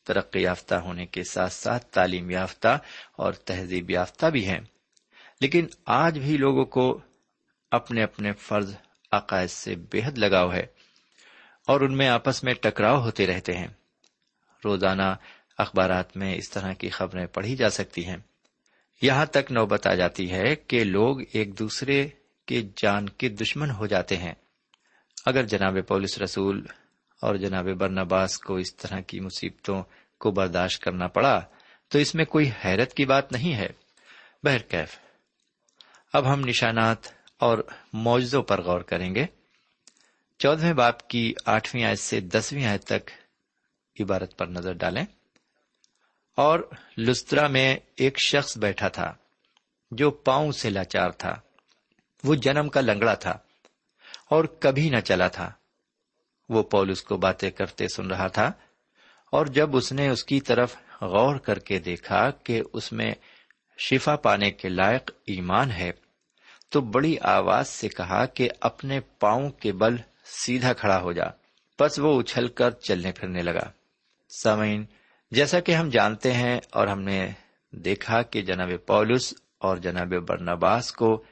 ترقی 0.04 0.40
یافتہ 0.40 0.74
ہونے 0.74 1.06
کے 1.06 1.22
ساتھ 1.24 1.52
ساتھ 1.52 1.86
تعلیم 1.86 2.30
یافتہ 2.30 2.78
اور 3.16 3.32
تہذیب 3.32 3.90
یافتہ 3.90 4.26
بھی 4.26 4.46
ہیں۔ 4.46 4.60
لیکن 5.40 5.66
آج 5.86 6.18
بھی 6.18 6.36
لوگوں 6.36 6.64
کو 6.64 7.00
اپنے 7.70 8.02
اپنے 8.02 8.32
فرض 8.32 8.74
عقائد 9.12 9.50
سے 9.50 9.74
بے 9.76 10.00
حد 10.04 10.18
لگاؤ 10.18 10.52
ہے 10.52 10.66
اور 11.66 11.80
ان 11.80 11.96
میں 11.96 12.08
آپس 12.08 12.44
میں 12.44 12.54
ٹکراؤ 12.54 13.00
ہوتے 13.00 13.26
رہتے 13.26 13.52
ہیں۔ 13.52 13.68
روزانہ 14.64 15.14
اخبارات 15.58 16.16
میں 16.16 16.34
اس 16.34 16.50
طرح 16.50 16.72
کی 16.72 16.88
خبریں 16.88 17.26
پڑھی 17.26 17.56
جا 17.56 17.70
سکتی 17.70 18.06
ہیں۔ 18.06 18.16
یہاں 19.02 19.26
تک 19.26 19.52
نوبت 19.52 19.86
آ 19.86 19.94
جاتی 19.94 20.32
ہے 20.32 20.56
کہ 20.56 20.84
لوگ 20.84 21.20
ایک 21.32 21.58
دوسرے 21.58 22.08
کے 22.46 22.62
جان 22.76 23.08
کے 23.08 23.28
دشمن 23.28 23.70
ہو 23.70 23.86
جاتے 23.86 24.16
ہیں۔ 24.16 24.34
اگر 25.28 25.42
جناب 25.42 25.76
پولس 25.88 26.18
رسول 26.18 26.66
اور 27.20 27.34
جناب 27.34 27.64
برنباس 27.64 28.38
کو 28.38 28.56
اس 28.56 28.76
طرح 28.76 29.00
کی 29.00 29.20
مصیبتوں 29.20 29.82
کو 30.20 30.30
برداشت 30.30 30.82
کرنا 30.82 31.06
پڑا، 31.06 31.40
تو 31.88 31.98
اس 31.98 32.14
میں 32.14 32.24
کوئی 32.24 32.50
حیرت 32.64 32.94
کی 32.94 33.04
بات 33.04 33.32
نہیں 33.32 33.54
ہے۔ 33.54 33.66
بہرکیف 34.42 34.98
اب 36.12 36.32
ہم 36.32 36.40
نشانات 36.40 36.96
اور 37.38 37.58
معجزوں 37.92 38.42
پر 38.42 38.62
غور 38.62 38.80
کریں 38.80 39.14
گے۔ 39.14 39.26
چودہویں 40.38 40.72
باپ 40.72 41.08
کی 41.08 41.34
آٹھویں 41.44 41.84
آیت 41.84 41.98
سے 41.98 42.20
دسویں 42.20 42.66
آیت 42.66 42.84
تک 42.84 43.10
عبارت 44.00 44.38
پر 44.38 44.46
نظر 44.46 44.72
ڈالیں۔ 44.72 45.04
اور 46.36 46.60
لسترا 46.98 47.46
میں 47.46 47.76
ایک 47.96 48.18
شخص 48.26 48.58
بیٹھا 48.58 48.88
تھا 48.88 49.14
جو 49.90 50.10
پاؤں 50.10 50.52
سے 50.52 50.70
لاچار 50.70 51.10
تھا۔ 51.10 51.34
وہ 52.24 52.34
جنم 52.34 52.68
کا 52.68 52.80
لنگڑا 52.80 53.14
تھا۔ 53.14 53.38
اور 54.30 54.44
کبھی 54.44 54.90
نہ 54.90 55.00
چلا 55.00 55.28
تھا۔ 55.28 55.52
وہ 56.48 56.62
پولس 56.62 57.02
کو 57.02 57.16
باتیں 57.16 57.50
کرتے 57.50 57.88
سن 57.88 58.06
رہا 58.06 58.26
تھا 58.26 58.52
اور 59.32 59.46
جب 59.46 59.76
اس 59.76 59.92
نے 59.92 60.08
اس 60.08 60.24
کی 60.24 60.40
طرف 60.40 60.76
غور 61.00 61.36
کر 61.36 61.58
کے 61.58 61.78
دیکھا 61.78 62.30
کہ 62.30 62.62
اس 62.72 62.92
میں 62.92 63.14
شفا 63.78 64.16
پانے 64.16 64.50
کے 64.50 64.68
لائق 64.68 65.10
ایمان 65.26 65.70
ہے، 65.70 65.90
تو 66.68 66.80
بڑی 66.80 67.16
آواز 67.22 67.68
سے 67.68 67.88
کہا 67.88 68.26
کہ 68.26 68.48
اپنے 68.60 69.00
پاؤں 69.00 69.50
کے 69.50 69.72
بل 69.72 69.96
سیدھا 70.24 70.72
کھڑا 70.72 71.00
ہو 71.00 71.12
جا۔ 71.12 71.24
بس 71.80 71.98
وہ 71.98 72.20
اچھل 72.20 72.48
کر 72.48 72.70
چلنے 72.70 73.12
پھرنے 73.12 73.42
لگا۔ 73.42 73.70
سمعین 74.42 74.84
جیسا 75.30 75.60
کہ 75.60 75.72
ہم 75.72 75.88
جانتے 75.88 76.32
ہیں 76.32 76.60
اور 76.70 76.86
ہم 76.86 77.00
نے 77.00 77.30
دیکھا 77.70 78.22
کہ 78.22 78.42
جناب 78.42 78.70
پولس 78.86 79.34
اور 79.58 79.76
جناب 79.76 80.14
برنباس 80.28 80.92
کو 80.92 81.24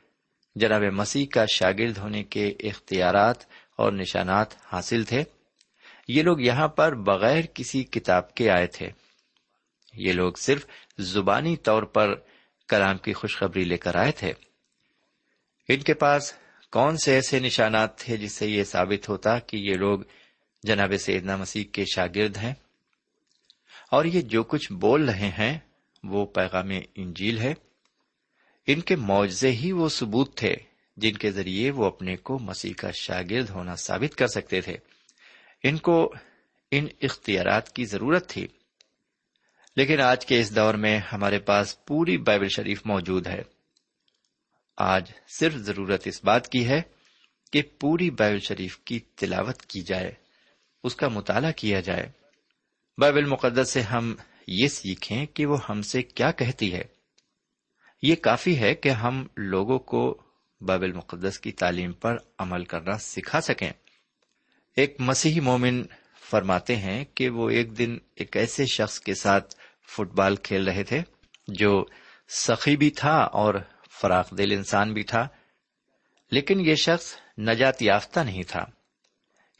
جناب 0.57 0.83
مسیح 0.83 1.27
کا 1.27 1.45
شاگرد 1.47 1.99
ہونے 1.99 2.25
کے 2.25 2.49
اختیارات 2.49 3.37
اور 3.77 3.93
نشانات 3.93 4.47
حاصل 4.73 5.05
تھے۔ 5.05 5.25
یہ 6.09 6.23
لوگ 6.23 6.41
یہاں 6.41 6.69
پر 6.69 6.95
بغیر 6.95 7.45
کسی 7.55 7.85
کتاب 7.85 8.35
کے 8.35 8.51
آئے 8.51 8.67
تھے۔ 8.67 8.89
یہ 9.95 10.13
لوگ 10.13 10.33
صرف 10.33 10.67
زبانی 10.99 11.57
طور 11.57 11.83
پر 11.83 12.15
کلام 12.69 12.99
کی 12.99 13.13
خوشخبری 13.13 13.65
لے 13.65 13.77
کر 13.77 13.95
آئے 13.95 14.13
تھے۔ 14.13 14.33
ان 15.69 15.81
کے 15.81 15.95
پاس 15.95 16.35
کون 16.73 16.97
سے 16.97 17.15
ایسے 17.15 17.41
نشانات 17.41 17.99
تھے 17.99 18.17
جس 18.17 18.33
سے 18.33 18.47
یہ 18.47 18.65
ثابت 18.65 19.09
ہوتا 19.09 19.39
کہ 19.39 19.57
یہ 19.57 19.75
لوگ 19.75 20.01
جناب 20.63 20.93
سیدنا 20.99 21.37
مسیح 21.37 21.65
کے 21.73 21.85
شاگرد 21.95 22.37
ہیں؟ 22.37 22.55
اور 23.93 24.05
یہ 24.05 24.21
جو 24.21 24.43
کچھ 24.43 24.73
بول 24.73 25.09
رہے 25.09 25.31
ہیں 25.39 25.59
وہ 26.05 26.27
پیغام 26.27 26.71
انجیل 26.95 27.39
ہے۔ 27.39 27.55
ان 28.67 28.81
کے 28.81 28.97
معجزے 28.97 29.53
ہی 29.53 29.73
وہ 29.73 29.89
ثبوت 29.89 30.37
تھے 30.37 30.57
جن 30.97 31.13
کے 31.13 31.31
ذریعے 31.31 31.71
وہ 31.71 31.85
اپنے 31.85 32.17
کو 32.17 32.39
مسیح 32.39 32.73
کا 32.77 32.91
شاگرد 32.91 33.51
ہونا 33.51 33.77
ثابت 33.77 34.17
کر 34.17 34.27
سکتے 34.27 34.61
تھے۔ 34.61 34.77
ان 35.63 35.77
کو 35.77 36.15
ان 36.71 36.87
اختیارات 37.01 37.73
کی 37.73 37.85
ضرورت 37.85 38.29
تھی۔ 38.29 38.47
لیکن 39.77 40.01
آج 40.01 40.27
کے 40.27 40.41
اس 40.41 40.57
دور 40.57 40.75
میں 40.75 40.99
ہمارے 40.99 41.39
پاس 41.39 41.85
پوری 41.85 42.19
بائبل 42.19 42.49
شریف 42.49 42.83
موجود 42.85 43.27
ہے۔ 43.27 43.43
آج 44.77 45.13
صرف 45.29 45.55
ضرورت 45.55 46.03
اس 46.07 46.25
بات 46.25 46.49
کی 46.49 46.67
ہے 46.67 46.83
کہ 47.53 47.63
پوری 47.81 48.11
بائبل 48.11 48.41
شریف 48.41 48.79
کی 48.79 48.99
تلاوت 48.99 49.63
کی 49.63 49.83
جائے، 49.83 50.13
اس 50.85 50.97
کا 50.97 51.09
مطالعہ 51.09 51.53
کیا 51.53 51.81
جائے۔ 51.81 52.11
بائبل 52.99 53.25
مقدس 53.25 53.71
سے 53.71 53.81
ہم 53.81 54.15
یہ 54.49 54.69
سیکھیں 54.69 55.27
کہ 55.27 55.47
وہ 55.47 55.59
ہم 55.69 55.83
سے 55.83 56.03
کیا 56.03 56.31
کہتی 56.31 56.75
ہے۔ 56.75 56.96
یہ 58.03 58.15
کافی 58.15 58.59
ہے 58.59 58.75
کہ 58.75 58.89
ہم 58.89 59.27
لوگوں 59.37 59.79
کو 59.79 60.23
بائبل 60.61 60.93
مقدس 60.93 61.39
کی 61.39 61.53
تعلیم 61.53 61.93
پر 61.93 62.17
عمل 62.39 62.65
کرنا 62.65 62.99
سکھا 62.99 63.41
سکیں۔ 63.41 63.73
ایک 64.77 64.97
مسیحی 64.99 65.41
مومن 65.41 65.83
فرماتے 66.31 66.77
ہیں 66.77 67.05
کہ 67.15 67.29
وہ 67.29 67.51
ایک 67.51 67.79
دن 67.79 67.99
ایک 68.15 68.37
ایسے 68.37 68.67
شخص 68.67 69.01
کے 69.01 69.15
ساتھ 69.15 69.55
فٹ 69.89 70.13
بال 70.15 70.37
کھیل 70.37 70.69
رہے 70.69 70.85
تھے 70.85 71.03
جو 71.49 71.85
سخی 72.29 72.77
بھی 72.77 72.91
تھا 72.91 73.17
اور 73.33 73.55
فراخ 74.01 74.39
دل 74.39 74.53
انسان 74.53 74.93
بھی 74.93 75.03
تھا، 75.03 75.29
لیکن 76.31 76.61
یہ 76.61 76.75
شخص 76.75 77.17
نجات 77.39 77.83
یافتہ 77.83 78.21
نہیں 78.21 78.43
تھا۔ 78.43 78.65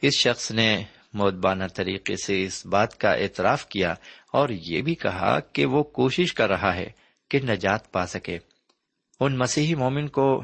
اس 0.01 0.13
شخص 0.17 0.51
نے 0.51 0.83
مودبانہ 1.13 1.63
طریقے 1.73 2.15
سے 2.25 2.43
اس 2.43 2.65
بات 2.65 2.97
کا 2.97 3.11
اعتراف 3.11 3.67
کیا 3.67 3.93
اور 4.33 4.49
یہ 4.49 4.81
بھی 4.81 4.95
کہا 4.95 5.39
کہ 5.39 5.65
وہ 5.65 5.83
کوشش 5.83 6.33
کر 6.33 6.49
رہا 6.49 6.75
ہے 6.75 7.06
کہ 7.29 7.39
نجات 7.39 7.91
پا 7.91 8.07
سکے۔ 8.07 8.37
ان 9.19 9.37
مسیحی 9.37 9.75
مومن 9.75 10.07
کو 10.07 10.43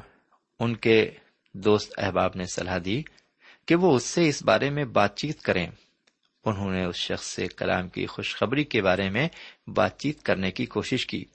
ان 0.59 0.75
کے 0.75 1.11
دوست 1.53 1.93
احباب 1.97 2.31
نے 2.35 2.45
صلاح 2.45 2.77
دی 2.85 3.01
کہ 3.65 3.75
وہ 3.75 3.95
اس 3.95 4.03
سے 4.03 4.29
اس 4.29 4.43
بارے 4.43 4.69
میں 4.69 4.85
بات 4.85 5.17
چیت 5.17 5.41
کریں۔ 5.41 5.67
انہوں 6.45 6.71
نے 6.71 6.85
اس 6.85 6.95
شخص 6.95 7.25
سے 7.25 7.47
کلام 7.47 7.89
کی 7.89 8.05
خوشخبری 8.05 8.63
کے 8.63 8.81
بارے 8.81 9.09
میں 9.09 9.27
بات 9.67 9.99
چیت 9.99 10.23
کرنے 10.23 10.51
کی 10.51 10.65
کوشش 10.65 11.07
کی۔ 11.07 11.25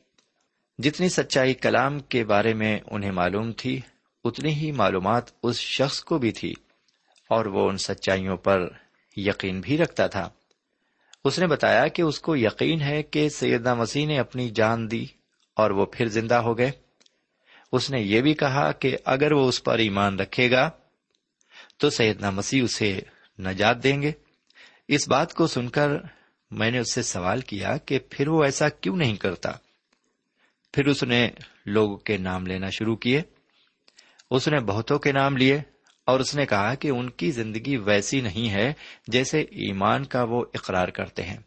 جتنی 0.79 1.09
سچائی 1.09 1.55
کلام 1.55 2.01
کے 2.01 2.25
بارے 2.25 2.55
میں 2.55 2.79
انہیں 2.87 3.11
معلوم 3.11 3.53
تھی، 3.53 3.81
اتنی 4.25 4.55
ہی 4.55 4.73
معلومات 4.73 5.25
اس 5.43 5.57
شخص 5.57 6.05
کو 6.05 6.19
بھی 6.19 6.33
تھی 6.33 6.55
اور 7.31 7.47
وہ 7.47 7.69
ان 7.69 7.77
سچائیوں 7.77 8.37
پر 8.37 8.69
یقین 9.17 9.61
بھی 9.61 9.79
رکھتا 9.79 10.07
تھا۔ 10.07 10.31
اس 11.25 11.39
نے 11.39 11.47
بتایا 11.47 11.89
کہ 11.89 12.03
اس 12.03 12.21
کو 12.21 12.37
یقین 12.37 12.81
ہے 12.81 13.03
کہ 13.03 13.29
سیدنا 13.29 13.75
مسیح 13.75 14.07
نے 14.07 14.19
اپنی 14.19 14.51
جان 14.51 14.91
دی۔ 14.91 15.07
اور 15.59 15.71
وہ 15.71 15.87
پھر 15.87 16.09
زندہ 16.09 16.35
ہو 16.35 16.59
گئے۔ 16.59 16.71
اس 17.73 17.91
نے 17.91 18.01
یہ 18.01 18.21
بھی 18.21 18.35
کہا 18.35 18.73
کہ 18.73 18.97
اگر 19.05 19.33
وہ 19.33 19.49
اس 19.49 19.65
پر 19.65 19.79
ایمان 19.79 20.21
رکھے 20.21 20.51
گا، 20.51 20.71
تو 21.77 21.91
سیدنا 21.91 22.31
مسیح 22.31 22.63
اسے 22.63 23.01
نجات 23.39 23.83
دیں 23.83 24.03
گے۔ 24.03 24.13
اس 24.89 25.09
بات 25.09 25.35
کو 25.35 25.47
سن 25.47 25.69
کر 25.69 25.89
میں 26.51 26.71
نے 26.71 26.79
اس 26.79 26.93
سے 26.93 27.03
سوال 27.03 27.41
کیا 27.41 27.77
کہ 27.77 27.99
پھر 28.11 28.29
وہ 28.29 28.45
ایسا 28.45 28.69
کیوں 28.69 28.97
نہیں 28.97 29.17
کرتا؟ 29.17 29.53
پھر 30.73 30.87
اس 30.87 31.03
نے 31.03 31.31
لوگوں 31.67 31.97
کے 31.97 32.17
نام 32.17 32.47
لینا 32.47 32.71
شروع 32.71 32.97
کیے۔ 32.97 33.23
اس 34.31 34.49
نے 34.49 34.61
بہتوں 34.61 34.99
کے 34.99 35.13
نام 35.13 35.37
لیے 35.37 35.61
اور 36.05 36.21
اس 36.21 36.35
نے 36.35 36.47
کہا 36.47 36.75
کہ 36.75 36.89
ان 36.89 37.11
کی 37.11 37.31
زندگی 37.31 37.77
ویسی 37.77 38.21
نہیں 38.21 38.51
ہے 38.51 38.73
جیسے 39.09 39.41
ایمان 39.41 40.05
کا 40.05 40.23
وہ 40.23 40.45
اقرار 40.55 40.89
کرتے 40.89 41.23
ہیں۔ 41.23 41.39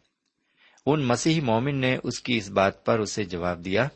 ان 0.86 1.02
مسیحی 1.02 1.40
مومن 1.40 1.76
نے 1.76 1.98
اس 2.02 2.20
کی 2.20 2.36
اس 2.36 2.50
بات 2.50 2.86
پر 2.86 2.98
اسے 2.98 3.24
جواب 3.24 3.64
دیا۔ 3.64 3.88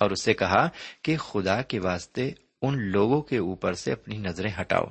اور 0.00 0.10
اس 0.10 0.22
سے 0.22 0.34
کہا 0.34 0.68
کہ 1.02 1.16
خدا 1.16 1.62
کے 1.62 1.78
واسطے 1.78 2.30
ان 2.62 2.90
لوگوں 2.90 3.22
کے 3.22 3.38
اوپر 3.38 3.72
سے 3.72 3.92
اپنی 3.92 4.16
نظریں 4.16 4.52
ہٹاؤ۔ 4.60 4.84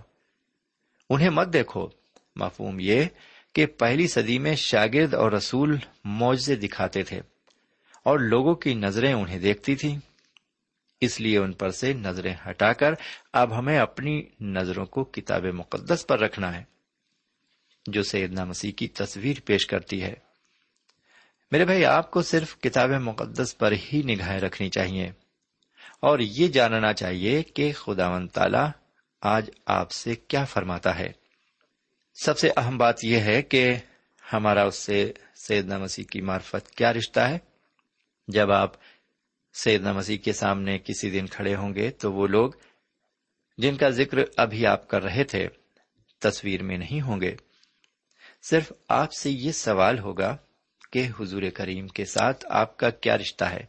انہیں 1.10 1.30
مت 1.30 1.54
دیکھو۔ 1.54 1.88
مفہوم 2.36 2.78
یہ 2.80 3.04
کہ 3.54 3.66
پہلی 3.66 4.08
صدی 4.08 4.40
میں 4.40 4.56
شاگرد 4.56 5.14
اور 5.14 5.32
رسول 5.32 5.78
معجزے 6.04 6.56
دکھاتے 6.56 7.04
تھے 7.04 7.18
اور 8.04 8.20
لوگوں 8.20 8.56
کی 8.56 8.74
نظریں 8.74 9.14
انہیں 9.14 9.40
دیکھتی 9.40 9.76
تھی 9.76 9.98
اس 11.02 11.22
لیے 11.22 11.38
ان 11.38 11.52
پر 11.52 11.70
سے 11.70 11.94
نظریں 11.94 12.36
ہٹا 12.50 12.74
کر 12.74 12.94
اب 13.34 13.60
ہمیں 13.60 13.78
اپنی 13.78 14.24
نظروں 14.42 14.86
کو 14.86 15.04
کتاب 15.04 15.46
مقدس 15.46 16.08
پر 16.08 16.20
رکھنا 16.20 16.58
ہے، 16.58 16.64
جو 17.88 18.04
سیدنا 18.04 18.46
مسیح 18.46 18.72
کی 18.72 18.88
تصویر 18.88 19.38
پیش 19.46 19.68
کرتی 19.68 20.04
ہے۔ 20.04 20.25
میرے 21.52 21.66
بھائی، 21.66 21.86
آپ 21.86 22.12
کو 22.12 22.22
صرف 22.22 22.60
کتاب 22.60 22.90
مقدس 22.90 23.58
پر 23.58 23.72
ہی 23.72 24.02
نگاہیں 24.04 24.40
رکھنی 24.40 24.70
چاہیے 24.70 25.12
اور 26.00 26.20
یہ 26.20 26.48
جاننا 26.48 26.94
چاہیے 26.94 27.44
کہ 27.44 27.72
خدا 27.74 28.10
و 28.10 28.28
تعالی 28.28 28.72
آج 29.22 29.50
آپ 29.66 29.92
سے 29.92 30.16
کیا 30.16 30.46
فرماتا 30.46 31.00
ہے۔ 31.00 31.12
سب 32.14 32.40
سے 32.40 32.50
اہم 32.58 32.78
بات 32.78 33.06
یہ 33.06 33.20
ہے 33.20 33.42
کہ 33.42 33.76
ہمارا 34.34 34.64
اس 34.64 34.76
سے 34.76 35.12
سیدنا 35.36 35.78
مسیح 35.78 36.04
کی 36.12 36.22
معرفت 36.22 36.72
کیا 36.72 36.94
رشتہ 36.94 37.20
ہے۔ 37.20 37.38
جب 38.28 38.52
آپ 38.52 38.72
سیدنا 39.54 39.94
مسیح 39.94 40.18
کے 40.18 40.34
سامنے 40.34 40.78
کسی 40.78 41.10
دن 41.10 41.26
کھڑے 41.26 41.56
ہوں 41.56 41.76
گے 41.76 41.92
تو 41.92 42.14
وہ 42.14 42.28
لوگ 42.28 42.52
جن 43.58 43.78
کا 43.78 43.90
ذکر 43.90 44.18
ابھی 44.38 44.66
آپ 44.66 44.88
کر 44.88 45.04
رہے 45.04 45.24
تھے 45.24 45.48
تصویر 46.20 46.64
میں 46.64 46.78
نہیں 46.78 47.02
ہوں 47.02 47.22
گے۔ 47.22 47.36
صرف 48.50 48.72
آپ 48.90 49.14
سے 49.14 49.30
یہ 49.32 49.52
سوال 49.52 50.00
ہوگا 50.00 50.38
کہ 50.96 51.08
حضور 51.20 51.44
کریم 51.54 51.88
کے 51.88 52.06
ساتھ 52.06 52.46
آپ 52.50 52.78
کا 52.78 52.90
کیا 52.90 53.18
رشتہ 53.18 53.46
ہے؟ 53.46 53.66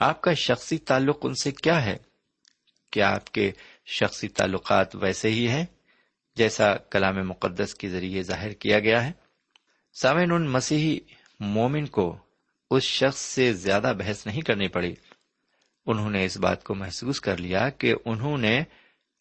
آپ 0.00 0.20
کا 0.20 0.34
شخصی 0.34 0.78
تعلق 0.78 1.18
ان 1.22 1.34
سے 1.34 1.50
کیا 1.50 1.84
ہے؟ 1.84 1.96
کیا 2.90 3.14
آپ 3.14 3.32
کے 3.32 3.52
شخصی 3.86 4.28
تعلقات 4.28 4.96
ویسے 4.96 5.30
ہی 5.30 5.48
ہیں 5.48 5.66
جیسا 6.36 6.76
کلام 6.76 7.28
مقدس 7.28 7.74
کے 7.74 7.88
ذریعے 7.88 8.22
ظاہر 8.22 8.52
کیا 8.52 8.78
گیا 8.78 9.06
ہے؟ 9.06 9.12
سامعین، 10.00 10.32
ان 10.32 10.48
مسیحی 10.48 10.98
مومن 11.40 11.86
کو 11.86 12.18
اس 12.70 12.82
شخص 12.82 13.20
سے 13.20 13.52
زیادہ 13.52 13.92
بحث 13.98 14.26
نہیں 14.26 14.40
کرنی 14.40 14.68
پڑی۔ 14.68 14.94
انہوں 15.86 16.10
نے 16.10 16.24
اس 16.24 16.36
بات 16.36 16.64
کو 16.64 16.74
محسوس 16.74 17.20
کر 17.20 17.36
لیا 17.36 17.68
کہ 17.68 17.94
انہوں 18.04 18.38
نے 18.38 18.62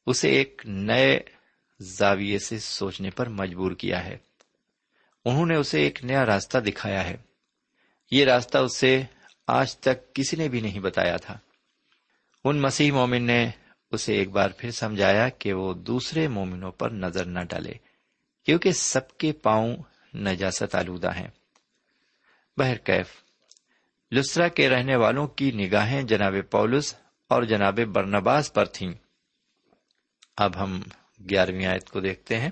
اسے 0.05 0.29
ایک 0.29 0.61
نئے 0.65 1.19
زاویے 1.79 2.39
سے 2.39 2.59
سوچنے 2.59 3.09
پر 3.09 3.29
مجبور 3.29 3.71
کیا 3.71 4.05
ہے۔ 4.05 4.26
انہوں 5.27 5.45
نے 5.45 5.55
اسے 5.55 5.81
ایک 5.81 6.03
نیا 6.03 6.25
راستہ 6.25 6.57
دکھایا 6.57 7.03
ہے۔ 7.03 7.17
یہ 8.11 8.25
راستہ 8.25 8.57
اسے 8.57 9.03
آج 9.47 9.77
تک 9.77 10.15
کسی 10.15 10.35
نے 10.35 10.47
بھی 10.47 10.61
نہیں 10.61 10.79
بتایا 10.79 11.17
تھا۔ 11.17 11.37
ان 12.43 12.61
مسیح 12.61 12.91
مومن 12.91 13.23
نے 13.23 13.49
اسے 13.91 14.13
ایک 14.13 14.29
بار 14.29 14.49
پھر 14.57 14.71
سمجھایا 14.71 15.29
کہ 15.29 15.53
وہ 15.53 15.73
دوسرے 15.73 16.27
مومنوں 16.27 16.71
پر 16.71 16.89
نظر 16.89 17.25
نہ 17.25 17.39
ڈالے، 17.49 17.73
کیونکہ 18.45 18.71
سب 18.71 19.17
کے 19.17 19.31
پاؤں 19.31 19.75
نجاست 20.15 20.75
آلودہ 20.75 21.15
ہیں۔ 21.15 21.27
بہرکیف 22.57 23.07
لسرا 24.11 24.47
کے 24.47 24.69
رہنے 24.69 24.95
والوں 24.95 25.27
کی 25.27 25.51
نگاہیں 25.51 26.03
جناب 26.03 26.35
پولس 26.51 26.95
اور 27.27 27.43
جناب 27.43 27.79
برنباز 27.79 28.53
پر 28.53 28.65
تھیں۔ 28.65 28.91
اب 30.37 30.63
ہم 30.63 30.81
گیارہویں 31.29 31.65
آیت 31.65 31.89
کو 31.89 31.99
دیکھتے 31.99 32.39
ہیں۔ 32.39 32.49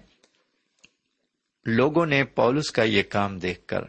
لوگوں 1.66 2.06
نے 2.06 2.24
پولس 2.24 2.72
کا 2.72 2.84
یہ 2.84 3.04
کام 3.04 3.40
دیکھ 3.40 3.68
کر 3.68 3.82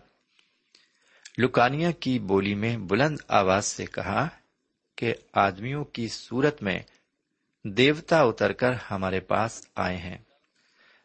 لکانیا 1.38 1.90
کی 1.90 2.18
بولی 2.18 2.54
میں 2.54 2.76
بلند 2.76 3.16
آواز 3.28 3.66
سے 3.66 3.86
کہا 3.86 4.28
کہ 4.96 5.14
آدمیوں 5.32 5.84
کی 5.84 6.08
صورت 6.08 6.62
میں 6.62 6.78
دیوتا 7.64 8.20
اتر 8.20 8.52
کر 8.52 8.72
ہمارے 8.90 9.20
پاس 9.20 9.66
آئے 9.74 9.96
ہیں۔ 9.96 10.18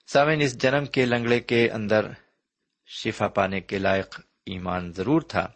سامن 0.07 0.41
اس 0.41 0.61
جنم 0.61 0.85
کے 0.85 1.05
لنگڑے 1.05 1.39
کے 1.39 1.69
اندر 1.69 2.11
شفا 2.87 3.27
پانے 3.27 3.61
کے 3.61 3.77
لائق 3.77 4.19
ایمان 4.45 4.91
ضرور 4.91 5.21
تھا۔ 5.21 5.47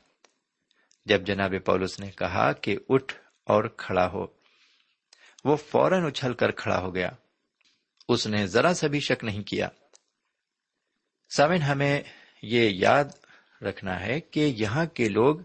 جب 1.06 1.22
جناب 1.22 1.54
پولس 1.66 2.00
نے 2.00 2.12
کہا 2.12 2.52
کہ 2.52 2.78
اٹھ 2.90 3.14
اور 3.44 3.64
کھڑا 3.64 4.08
ہو، 4.08 4.28
وہ 5.44 5.56
فوراً 5.56 6.06
اچھل 6.06 6.34
کر 6.34 6.52
کھڑا 6.52 6.80
ہو 6.80 6.96
گیا۔ 6.96 7.10
اس 8.10 8.28
نے 8.28 8.48
ذرا 8.48 8.74
سا 8.74 8.88
بھی 8.88 9.00
شک 9.00 9.24
نہیں 9.24 9.44
کیا۔ 9.44 9.70
سامن 11.30 11.62
ہمیں 11.62 12.02
یہ 12.42 12.70
یاد 12.70 13.06
رکھنا 13.62 14.00
ہے 14.00 14.20
کہ 14.20 14.40
یہاں 14.40 14.86
کے 14.86 15.10
لوگ 15.10 15.36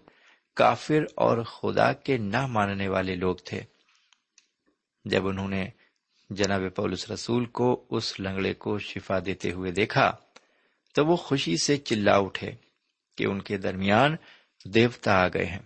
کافر 0.54 1.04
اور 1.14 1.42
خدا 1.42 1.92
کے 1.92 2.16
نہ 2.16 2.46
ماننے 2.46 2.88
والے 2.88 3.14
لوگ 3.14 3.36
تھے۔ 3.36 3.60
جب 5.04 5.28
انہوں 5.28 5.48
نے 5.48 5.68
جناب 6.30 6.60
پولس 6.76 7.10
رسول 7.10 7.44
کو 7.44 7.86
اس 7.90 8.20
لنگڑے 8.20 8.54
کو 8.54 8.78
شفا 8.78 9.18
دیتے 9.26 9.52
ہوئے 9.52 9.72
دیکھا، 9.72 10.16
تو 10.94 11.06
وہ 11.06 11.16
خوشی 11.16 11.56
سے 11.56 11.76
چلا 11.76 12.16
اٹھے 12.16 12.52
کہ 13.16 13.24
ان 13.24 13.42
کے 13.42 13.58
درمیان 13.58 14.16
دیوتا 14.64 15.24
آ 15.24 15.28
گئے 15.28 15.46
ہیں۔ 15.46 15.62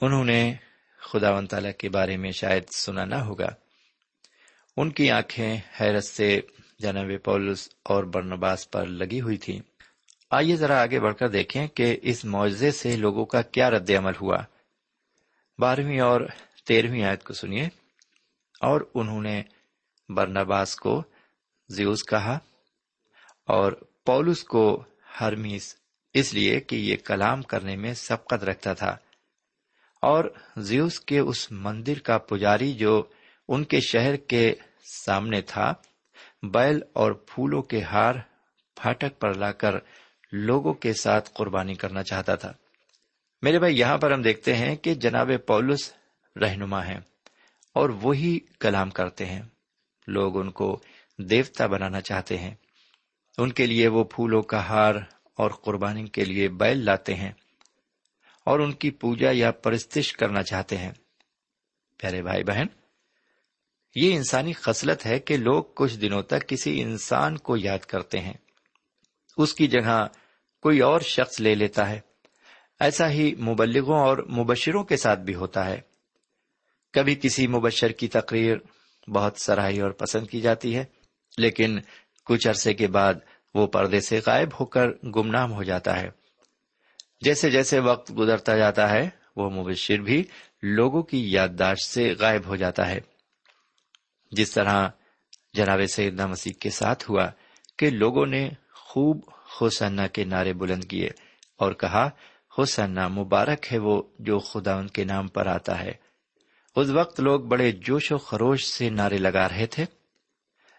انہوں 0.00 0.24
نے 0.24 0.54
خدا 1.00 1.30
و 1.30 1.46
تعالی 1.46 1.72
کے 1.72 1.88
بارے 1.88 2.16
میں 2.16 2.30
شاید 2.30 2.64
سنا 2.76 3.04
نہ 3.04 3.14
ہوگا۔ 3.14 3.48
ان 4.76 4.90
کی 4.90 5.10
آنکھیں 5.10 5.56
حیرت 5.80 6.04
سے 6.04 6.40
جناب 6.78 7.10
پولس 7.24 7.68
اور 7.82 8.04
برنباس 8.04 8.70
پر 8.70 8.86
لگی 8.86 9.20
ہوئی 9.20 9.36
تھی۔ 9.36 9.60
آئیے 10.30 10.56
ذرا 10.56 10.82
آگے 10.82 11.00
بڑھ 11.00 11.14
کر 11.14 11.28
دیکھیں 11.28 11.68
کہ 11.68 11.98
اس 12.02 12.24
معاوضے 12.24 12.70
سے 12.70 12.96
لوگوں 12.96 13.26
کا 13.26 13.42
کیا 13.42 13.70
رد 13.70 13.90
عمل 13.90 14.12
ہوا۔ 14.20 14.36
بارہویں 15.58 16.00
اور 16.00 16.20
تیرہویں 16.66 17.02
آیت 17.02 17.24
کو 17.24 17.34
سنیے۔ 17.34 17.64
اور 18.60 18.80
انہوں 18.94 19.20
نے 19.20 19.42
برنباس 20.08 20.76
کو 20.76 21.02
زیوس 21.68 22.04
کہا 22.04 22.38
اور 23.46 23.72
پولس 24.06 24.44
کو 24.44 24.84
ہرمیس 25.20 25.76
اس 26.14 26.34
لیے 26.34 26.60
کہ 26.60 26.76
یہ 26.76 26.96
کلام 26.96 27.42
کرنے 27.42 27.76
میں 27.76 27.94
سبقت 27.94 28.44
رکھتا 28.44 28.72
تھا۔ 28.72 28.96
اور 30.02 30.24
زیوس 30.56 31.00
کے 31.00 31.18
اس 31.18 31.52
مندر 31.52 31.98
کا 31.98 32.18
پجاری 32.18 32.72
جو 32.72 33.02
ان 33.48 33.64
کے 33.64 33.80
شہر 33.80 34.16
کے 34.16 34.54
سامنے 35.06 35.40
تھا 35.40 35.74
بیل 36.50 36.80
اور 36.92 37.12
پھولوں 37.12 37.62
کے 37.62 37.82
ہار 37.82 38.14
پھاٹک 38.74 39.20
پر 39.20 39.34
لا 39.34 39.52
کر 39.52 39.74
لوگوں 40.32 40.74
کے 40.74 40.92
ساتھ 40.92 41.30
قربانی 41.34 41.74
کرنا 41.74 42.02
چاہتا 42.02 42.34
تھا۔ 42.34 42.52
میرے 43.42 43.58
بھائی، 43.58 43.78
یہاں 43.78 43.98
پر 43.98 44.12
ہم 44.12 44.22
دیکھتے 44.22 44.56
ہیں 44.56 44.76
کہ 44.76 44.94
جناب 44.94 45.30
پولس 45.46 45.92
رہنما 46.40 46.86
ہیں 46.86 47.00
اور 47.72 47.88
وہی 47.88 48.38
کلام 48.60 48.90
کرتے 48.90 49.26
ہیں۔ 49.26 49.42
لوگ 50.06 50.40
ان 50.40 50.50
کو 50.50 50.80
دیوتا 51.18 51.66
بنانا 51.66 52.00
چاہتے 52.00 52.38
ہیں۔ 52.38 52.54
ان 53.38 53.52
کے 53.52 53.66
لیے 53.66 53.88
وہ 53.88 54.04
پھولوں 54.04 54.42
کا 54.42 54.68
ہار 54.68 54.94
اور 55.36 55.50
قربانی 55.50 56.06
کے 56.06 56.24
لیے 56.24 56.48
بیل 56.48 56.84
لاتے 56.84 57.14
ہیں 57.14 57.32
اور 58.46 58.60
ان 58.60 58.72
کی 58.72 58.90
پوجا 58.90 59.30
یا 59.32 59.50
پرستش 59.50 60.12
کرنا 60.12 60.42
چاہتے 60.42 60.76
ہیں۔ 60.76 60.92
پیارے 61.98 62.22
بھائی 62.22 62.44
بہن 62.44 62.66
یہ 63.94 64.14
انسانی 64.14 64.52
خصلت 64.52 65.06
ہے 65.06 65.18
کہ 65.18 65.36
لوگ 65.36 65.64
کچھ 65.74 65.96
دنوں 65.96 66.22
تک 66.22 66.48
کسی 66.48 66.82
انسان 66.82 67.38
کو 67.38 67.56
یاد 67.56 67.78
کرتے 67.78 68.20
ہیں۔ 68.20 68.34
اس 69.36 69.54
کی 69.54 69.66
جگہ 69.66 70.06
کوئی 70.62 70.80
اور 70.80 71.00
شخص 71.00 71.40
لے 71.40 71.54
لیتا 71.54 71.90
ہے۔ 71.90 72.00
ایسا 72.80 73.10
ہی 73.10 73.34
مبلغوں 73.34 74.00
اور 74.00 74.18
مبشروں 74.18 74.84
کے 74.84 74.96
ساتھ 74.96 75.20
بھی 75.20 75.34
ہوتا 75.34 75.66
ہے۔ 75.66 75.80
کبھی 76.92 77.14
کسی 77.14 77.46
مبشر 77.46 77.92
کی 77.92 78.08
تقریر 78.08 78.56
بہت 79.10 79.40
سراہی 79.40 79.80
اور 79.80 79.90
پسند 79.90 80.26
کی 80.26 80.40
جاتی 80.40 80.76
ہے، 80.76 80.84
لیکن 81.38 81.78
کچھ 82.24 82.48
عرصے 82.48 82.74
کے 82.74 82.86
بعد 82.86 83.14
وہ 83.54 83.66
پردے 83.66 84.00
سے 84.00 84.20
غائب 84.26 84.48
ہو 84.60 84.64
کر 84.64 84.88
گمنام 85.16 85.52
ہو 85.52 85.62
جاتا 85.62 86.00
ہے۔ 86.00 86.08
جیسے 87.20 87.50
جیسے 87.50 87.78
وقت 87.78 88.12
گزرتا 88.18 88.56
جاتا 88.56 88.90
ہے، 88.90 89.08
وہ 89.36 89.50
مبشر 89.50 89.98
بھی 89.98 90.24
لوگوں 90.62 91.02
کی 91.02 91.32
یادداشت 91.32 91.90
سے 91.90 92.14
غائب 92.18 92.46
ہو 92.46 92.56
جاتا 92.56 92.90
ہے۔ 92.90 93.00
جس 94.36 94.50
طرح 94.50 94.88
جناب 95.54 95.80
سیدنا 95.94 96.26
مسیح 96.26 96.52
کے 96.52 96.70
ساتھ 96.70 97.10
ہوا 97.10 97.26
کہ 97.78 97.90
لوگوں 97.90 98.26
نے 98.26 98.48
خوب 98.72 99.20
حسنا 99.54 100.06
کے 100.06 100.24
نعرے 100.24 100.52
بلند 100.52 100.84
کیے 100.84 101.08
اور 101.56 101.72
کہا 101.72 102.10
حسنا 102.58 103.08
مبارک 103.08 103.72
ہے 103.72 103.78
وہ 103.78 104.02
جو 104.18 104.38
خدا 104.38 104.74
ان 104.74 104.88
کے 104.88 105.04
نام 105.04 105.28
پر 105.28 105.46
آتا 105.46 105.80
ہے۔ 105.80 105.92
اس 106.76 106.88
وقت 106.88 107.20
لوگ 107.20 107.40
بڑے 107.40 107.72
جوش 107.72 108.12
و 108.12 108.18
خروش 108.18 108.64
سے 108.66 108.90
نعرے 108.90 109.18
لگا 109.18 109.48
رہے 109.48 109.66
تھے، 109.66 109.84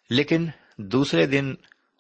لیکن 0.10 0.48
دوسرے 0.78 1.26
دن 1.26 1.54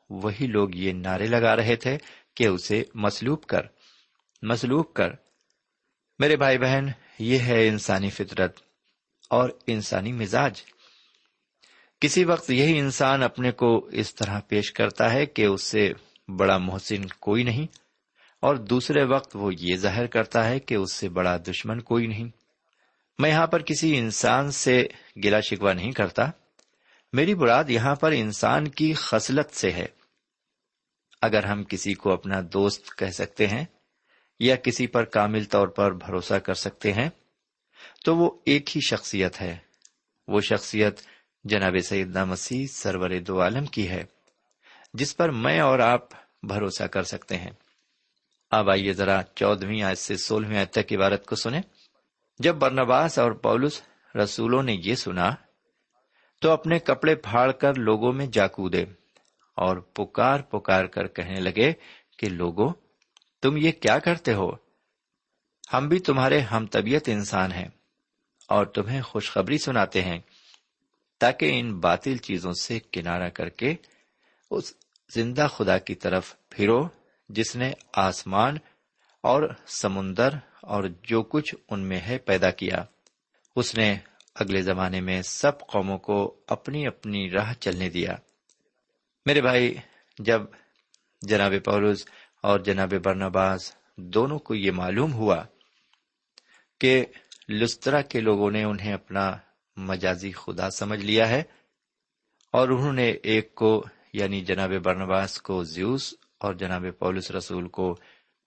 وہی 0.10 0.48
لوگ 0.48 0.70
یہ 0.74 0.94
نعرے 0.94 1.28
لگا 1.28 1.56
رہے 1.56 1.76
تھے 1.76 1.98
کہ 2.36 2.48
اسے 2.48 2.84
مسلوب 2.96 3.44
کر 3.44 3.62
مسلوب 4.41 4.94
کر۔ 4.94 5.10
میرے 6.20 6.36
بھائی 6.36 6.58
بہن، 6.58 6.86
یہ 7.20 7.39
ہے 7.39 7.68
انسانی 7.68 8.10
فطرت 8.10 8.60
اور 9.30 9.50
انسانی 9.68 10.12
مزاج۔ 10.13 10.63
کسی 12.06 12.24
وقت 12.26 12.50
یہی 12.50 12.80
انسان 12.80 13.24
اپنے 13.24 13.52
کو 13.52 13.86
اس 13.91 14.15
طرح 14.15 14.39
پیش 14.39 14.72
کرتا 14.72 15.13
ہے 15.13 15.26
کہ 15.26 15.46
اس 15.46 15.63
سے 15.63 15.94
بڑا 16.28 16.58
محسن 16.58 17.06
کوئی 17.06 17.44
نہیں، 17.44 17.68
اور 18.39 18.56
دوسرے 18.56 19.04
وقت 19.04 19.36
وہ 19.36 19.52
یہ 19.60 19.76
ظاہر 19.76 20.08
کرتا 20.08 20.50
ہے 20.50 20.60
کہ 20.60 20.76
اس 20.76 20.94
سے 20.94 21.10
بڑا 21.10 21.38
دشمن 21.38 21.82
کوئی 21.82 22.08
نہیں۔ 22.08 22.30
میں 23.20 23.30
یہاں 23.30 23.48
پر 23.48 23.62
کسی 23.62 23.98
انسان 23.98 24.52
سے 24.52 24.88
گلا 25.26 25.39
شکوا 25.39 25.74
نہیں 25.74 25.91
کرتا۔ 25.91 26.30
میری 27.13 27.36
براد 27.36 27.70
یہاں 27.70 27.96
پر 27.96 28.12
انسان 28.12 28.68
کی 28.68 28.94
خصلت 28.94 29.56
سے 29.56 29.72
ہے۔ 29.72 29.86
اگر 31.22 31.44
ہم 31.44 31.63
کسی 31.63 31.94
کو 31.94 32.13
اپنا 32.13 32.41
دوست 32.54 32.98
کہہ 32.98 33.12
سکتے 33.12 33.48
ہیں 33.48 33.65
یا 34.39 34.56
کسی 34.56 34.88
پر 34.88 35.04
کامل 35.04 35.44
طور 35.44 35.68
پر 35.68 35.94
بھروسہ 35.94 36.34
کر 36.34 36.54
سکتے 36.54 36.94
ہیں، 36.94 37.10
تو 38.06 38.18
وہ 38.18 38.32
ایک 38.46 38.76
ہی 38.76 38.82
شخصیت 38.82 39.41
ہے۔ 39.41 39.58
وہ 40.28 40.39
شخصیت 40.41 41.00
جناب 41.46 41.76
سیدنا 41.80 42.26
مسیح 42.26 42.68
سرور 42.68 43.10
دو 43.28 43.42
عالم 43.42 43.66
کی 43.66 43.90
ہے، 43.90 44.04
جس 44.94 45.18
پر 45.18 45.30
میں 45.30 45.60
اور 45.60 45.80
آپ 45.80 46.02
بھروسہ 46.44 46.84
کر 46.84 47.04
سکتے 47.04 47.38
ہیں۔ 47.38 47.52
اب 48.52 48.70
آئیے 48.70 48.94
ذرا 48.94 49.22
چودہویں 49.36 49.82
آج 49.82 49.96
سے 49.96 50.18
سولہویں 50.18 50.60
آج 50.60 50.72
تک 50.72 50.94
عبارت 50.94 51.26
کو 51.26 51.36
سنیں۔ 51.36 51.62
جب 52.40 52.56
برنباس 52.56 53.20
اور 53.20 53.32
پولس 53.32 53.82
رسولوں 54.24 54.64
نے 54.64 54.78
یہ 54.84 54.96
سنا، 54.96 55.36
تو 56.42 56.52
اپنے 56.52 56.80
کپڑے 56.80 57.16
پھاڑ 57.16 57.52
کر 57.52 57.74
لوگوں 57.74 58.14
میں 58.14 58.26
جا 58.26 58.48
کودے 58.48 58.84
اور 59.56 59.78
پکار 59.78 60.40
پکار 60.40 60.86
کر 60.86 61.08
کہنے 61.08 61.40
لگے 61.40 61.74
کہ، 62.18 62.30
لوگوں، 62.30 62.74
تم 63.42 63.58
یہ 63.58 63.72
کیا 63.72 64.00
کرتے 64.00 64.34
ہو؟ 64.34 64.52
ہم 65.74 65.88
بھی 65.88 66.00
تمہارے 66.00 66.40
ہم 66.40 66.66
طبیعت 66.66 67.02
انسان 67.06 67.52
ہیں 67.52 67.68
اور 68.48 68.66
تمہیں 68.66 69.02
خوشخبری 69.02 69.58
سناتے 69.58 70.02
ہیں۔ 70.02 70.20
تاکہ 71.19 71.60
ان 71.60 71.80
باطل 71.80 72.17
چیزوں 72.17 72.54
سے 72.62 72.80
کنارہ 72.80 73.30
کر 73.30 73.49
کے 73.49 73.75
اس 74.51 74.73
زندہ 75.13 75.47
خدا 75.51 75.78
کی 75.78 75.95
طرف 75.95 76.36
پھرو، 76.49 76.88
جس 77.30 77.56
نے 77.56 77.73
آسمان 77.93 78.58
اور 79.21 79.49
سمندر 79.67 80.30
اور 80.62 80.84
جو 81.04 81.23
کچھ 81.23 81.56
ان 81.69 81.80
میں 81.80 81.99
ہے 81.99 82.17
پیدا 82.17 82.51
کیا۔ 82.51 82.78
اس 83.56 83.75
نے 83.75 83.97
اگلے 84.36 84.62
زمانے 84.62 85.01
میں 85.01 85.21
سب 85.21 85.60
قوموں 85.60 85.97
کو 85.97 86.39
اپنی 86.47 86.88
اپنی 86.88 87.30
راہ 87.30 87.54
چلنے 87.54 87.89
دیا۔ 87.89 88.15
میرے 89.25 89.41
بھائی، 89.41 89.75
جب 90.19 90.41
جناب 91.21 91.54
پولوس 91.65 92.06
اور 92.43 92.60
جناب 92.60 92.93
برنباز 93.04 93.73
دونوں 93.97 94.39
کو 94.39 94.56
یہ 94.56 94.71
معلوم 94.71 95.13
ہوا 95.13 95.43
کہ 96.80 97.06
لسترا 97.49 98.01
کے 98.01 98.19
لوگوں 98.19 98.51
نے 98.51 98.63
انہیں 98.63 98.93
اپنا 98.93 99.38
مجازی 99.76 100.32
خدا 100.32 100.70
سمجھ 100.70 101.00
لیا 101.00 101.30
ہے۔ 101.30 101.44
اور 102.52 102.70
انہوں 102.70 102.94
نے 102.94 103.10
ایک 103.10 103.56
کو 103.56 103.86
یعنی 104.14 104.42
جناب 104.42 104.72
برنباس 104.84 105.42
کو 105.42 105.64
زیوس 105.64 106.14
اور 106.40 106.54
جناب 106.54 106.86
پولس 107.00 107.32
رسول 107.32 107.68
کو 107.68 107.98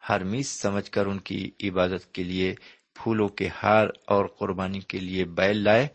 ہرمیس 0.09 0.49
سمجھ 0.49 0.91
کر 0.91 1.07
ان 1.07 1.19
کی 1.19 1.51
عبادت 1.64 2.14
کے 2.14 2.23
لیے 2.23 2.55
پھولوں 2.95 3.29
کے 3.29 3.49
ہار 3.62 3.88
اور 4.07 4.27
قربانی 4.27 4.81
کے 4.81 4.99
لیے 4.99 5.25
بیل 5.25 5.57
لائے 5.57 5.88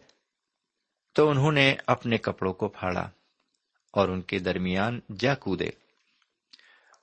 تو 1.13 1.29
انہوں 1.29 1.51
نے 1.51 1.75
اپنے 1.87 2.17
کپڑوں 2.17 2.53
کو 2.53 2.67
پھاڑا 2.67 3.09
اور 3.93 4.09
ان 4.09 4.21
کے 4.21 4.39
درمیان 4.39 4.99
جا 5.19 5.35
کودے۔ 5.35 5.69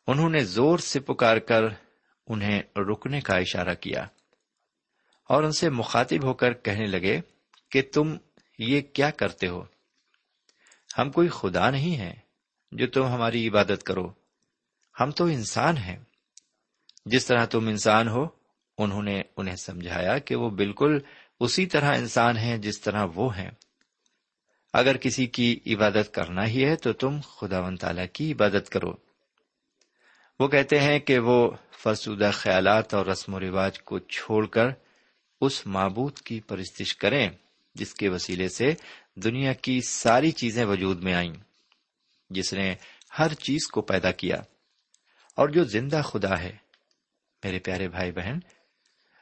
انہوں 0.07 0.31
نے 0.31 0.45
زور 0.45 0.79
سے 0.79 1.01
پکار 1.01 1.37
کر 1.37 1.63
انہیں 2.27 2.63
رکنے 2.77 3.21
کا 3.21 3.37
اشارہ 3.37 3.75
کیا 3.75 4.07
اور 5.29 5.43
ان 5.43 5.53
سے 5.53 5.71
مخاطب 5.71 6.25
ہو 6.25 6.35
کر 6.35 6.53
کہنے 6.53 6.87
لگے 6.87 7.21
کہ 7.71 7.83
تم 7.93 8.17
یہ 8.59 8.81
کیا 8.81 9.11
کرتے 9.11 9.49
ہو؟ 9.49 9.65
ہم 10.99 11.11
کوئی 11.11 11.29
خدا 11.29 11.71
نہیں 11.71 11.97
ہے 11.97 12.15
جو 12.73 12.87
تم 12.87 13.05
ہماری 13.05 13.49
عبادت 13.49 13.83
کرو۔ 13.83 14.13
ہم 15.01 15.11
تو 15.11 15.25
انسان 15.25 15.77
ہیں۔ 15.77 15.99
جس 17.07 17.27
طرح 17.27 17.45
تم 17.45 17.69
انسان 17.69 18.09
ہو، 18.09 18.27
انہوں 18.79 19.03
نے 19.03 19.23
انہیں 19.37 19.57
سمجھایا 19.57 20.19
کہ 20.19 20.37
وہ 20.37 20.51
بالکل 20.51 20.99
اسی 21.41 21.67
طرح 21.67 21.97
انسان 21.97 22.37
ہیں 22.37 22.59
جس 22.59 22.81
طرح 22.81 23.07
وہ 23.15 23.37
ہیں۔ 23.37 23.51
اگر 24.73 24.97
کسی 24.97 25.27
کی 25.27 25.61
عبادت 25.67 26.15
کرنا 26.15 26.47
ہی 26.47 26.65
ہے 26.65 26.77
تو 26.77 26.93
تم 26.93 27.21
خدا 27.21 27.61
و 27.61 27.77
تعالی 27.77 28.07
کی 28.07 28.33
عبادت 28.33 28.69
کرو۔ 28.69 28.93
وہ 30.41 30.49
کہتے 30.49 30.81
ہیں 30.81 30.99
کہ 30.99 31.19
وہ 31.19 31.51
فرسودہ 31.73 32.31
خیالات 32.33 32.95
اور 32.95 33.07
رسم 33.07 33.35
و 33.35 33.41
رواج 33.41 33.81
کو 33.81 33.99
چھوڑ 33.99 34.47
کر 34.47 34.67
اس 35.41 35.67
معبود 35.67 36.19
کی 36.19 36.41
پرستش 36.41 36.97
کریں۔ 36.97 37.31
جس 37.75 37.95
کے 37.95 38.09
وسیلے 38.09 38.49
سے 38.49 38.75
دنیا 39.17 39.53
کی 39.53 39.81
ساری 39.81 40.31
چیزیں 40.31 40.65
وجود 40.65 41.03
میں 41.03 41.15
آئیں، 41.15 41.35
جس 42.31 42.53
نے 42.53 42.75
ہر 43.19 43.35
چیز 43.35 43.67
کو 43.67 43.83
پیدا 43.83 44.11
کیا۔ 44.11 44.37
اور 45.37 45.49
جو 45.49 45.65
زندہ 45.65 46.03
خدا 46.05 46.39
ہے، 46.39 46.57
میرے 47.45 47.59
پیارے 47.59 47.89
بھائی 47.89 48.13
بہن 48.13 48.39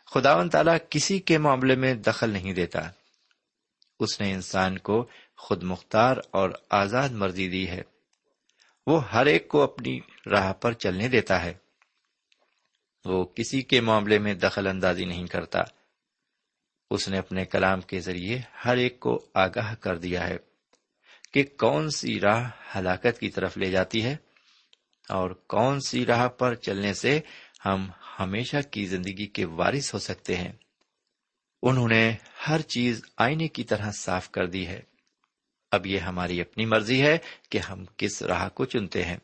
خدا 0.06 0.36
و 0.36 0.48
تعالی 0.48 0.70
کسی 0.90 1.18
کے 1.18 1.38
معاملے 1.38 1.74
میں 1.76 1.94
دخل 1.94 2.30
نہیں 2.30 2.52
دیتا۔ 2.52 2.90
اس 4.00 4.20
نے 4.20 4.32
انسان 4.32 4.78
کو 4.78 5.08
خود 5.36 5.62
مختار 5.62 6.16
اور 6.30 6.50
آزاد 6.70 7.08
مرضی 7.08 7.48
دی 7.48 7.68
ہے۔ 7.68 7.82
وہ 8.86 9.10
ہر 9.10 9.26
ایک 9.26 9.48
کو 9.48 9.62
اپنی 9.62 10.00
راہ 10.30 10.52
پر 10.52 10.72
چلنے 10.72 11.08
دیتا 11.08 11.44
ہے۔ 11.44 11.54
وہ 13.04 13.24
کسی 13.24 13.62
کے 13.62 13.80
معاملے 13.80 14.18
میں 14.18 14.34
دخل 14.34 14.66
اندازی 14.66 15.04
نہیں 15.04 15.26
کرتا۔ 15.26 15.60
اس 16.90 17.08
نے 17.08 17.18
اپنے 17.18 17.44
کلام 17.44 17.80
کے 17.80 18.00
ذریعے 18.00 18.38
ہر 18.64 18.76
ایک 18.76 19.00
کو 19.00 19.26
آگاہ 19.34 19.74
کر 19.74 19.98
دیا 19.98 20.28
ہے 20.28 20.36
کہ 21.32 21.44
کون 21.58 21.90
سی 21.90 22.20
راہ 22.20 22.50
ہلاکت 22.76 23.18
کی 23.20 23.30
طرف 23.30 23.58
لے 23.58 23.70
جاتی 23.70 24.04
ہے 24.04 24.16
اور 25.08 25.30
کون 25.30 25.80
سی 25.80 26.06
راہ 26.06 26.28
پر 26.28 26.54
چلنے 26.54 26.94
سے 26.94 27.20
ہم 27.66 27.90
ہمیشہ 28.20 28.56
کی 28.70 28.86
زندگی 28.86 29.26
کے 29.26 29.44
وارث 29.44 29.94
ہو 29.94 29.98
سکتے 29.98 30.36
ہیں۔ 30.36 30.52
انہوں 31.62 31.88
نے 31.88 32.14
ہر 32.48 32.60
چیز 32.60 33.02
آئینے 33.16 33.48
کی 33.48 33.64
طرح 33.64 33.90
صاف 33.92 34.30
کر 34.30 34.46
دی 34.46 34.66
ہے۔ 34.66 34.80
اب 35.72 35.86
یہ 35.86 35.98
ہماری 35.98 36.40
اپنی 36.40 36.66
مرضی 36.66 37.02
ہے 37.02 37.18
کہ 37.50 37.58
ہم 37.58 37.84
کس 37.96 38.22
راہ 38.22 38.48
کو 38.48 38.64
چنتے 38.64 39.04
ہیں۔ 39.04 39.16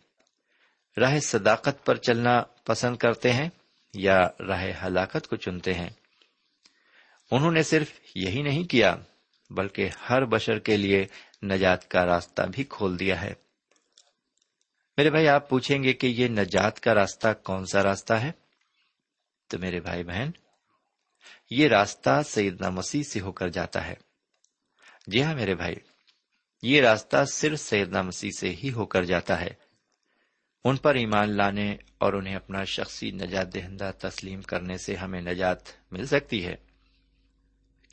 راہ 0.96 1.18
صداقت 1.18 1.86
پر 1.86 1.96
چلنا 1.96 2.42
پسند 2.64 2.96
کرتے 2.96 3.32
ہیں 3.32 3.48
یا 3.94 4.28
راہ 4.40 4.86
ہلاکت 4.86 5.28
کو 5.28 5.36
چنتے 5.36 5.74
ہیں؟ 5.74 5.90
انہوں 7.30 7.52
نے 7.52 7.62
صرف 7.62 7.90
یہی 8.14 8.42
نہیں 8.42 8.64
کیا، 8.64 8.96
بلکہ 9.50 9.88
ہر 10.10 10.24
بشر 10.24 10.58
کے 10.58 10.76
لیے 10.76 11.06
نجات 11.42 11.90
کا 11.90 12.06
راستہ 12.06 12.42
بھی 12.42 12.64
کھول 12.64 12.98
دیا 12.98 13.20
ہے۔ 13.20 13.34
میرے 14.96 15.10
بھائی، 15.10 15.28
آپ 15.28 15.48
پوچھیں 15.48 15.82
گے 15.82 15.92
کہ 15.92 16.06
یہ 16.06 16.28
نجات 16.28 16.80
کا 16.80 16.94
راستہ 16.94 17.28
کون 17.44 17.66
سا 17.66 17.82
راستہ 17.82 18.14
ہے؟ 18.14 18.32
تو 19.48 19.58
میرے 19.58 19.80
بھائی 19.80 20.04
بہن، 20.04 20.30
یہ 21.50 21.68
راستہ 21.68 22.22
سیدنا 22.22 22.70
مسیح 22.70 23.02
سے 23.02 23.20
ہو 23.20 23.32
کر 23.32 23.48
جاتا 23.48 23.86
ہے۔ 23.86 23.94
جی 25.06 25.22
ہاں 25.22 25.34
میرے 25.34 25.54
بھائی، 25.54 25.74
یہ 26.62 26.80
راستہ 26.80 27.24
صرف 27.24 27.60
سیدنا 27.60 28.02
مسیح 28.02 28.30
سے 28.38 28.50
ہی 28.50 28.72
ہو 28.72 28.86
کر 28.86 29.02
جاتا 29.02 29.40
ہے۔ 29.40 29.50
ان 30.64 30.76
پر 30.76 30.94
ایمان 30.94 31.36
لانے 31.36 31.76
اور 31.98 32.12
انہیں 32.12 32.36
اپنا 32.36 32.64
شخصی 32.64 33.10
نجات 33.10 33.54
دہندہ 33.54 33.90
تسلیم 33.98 34.42
کرنے 34.42 34.78
سے 34.78 34.96
ہمیں 34.96 35.20
نجات 35.20 35.92
مل 35.92 36.06
سکتی 36.06 36.46
ہے۔ 36.46 36.56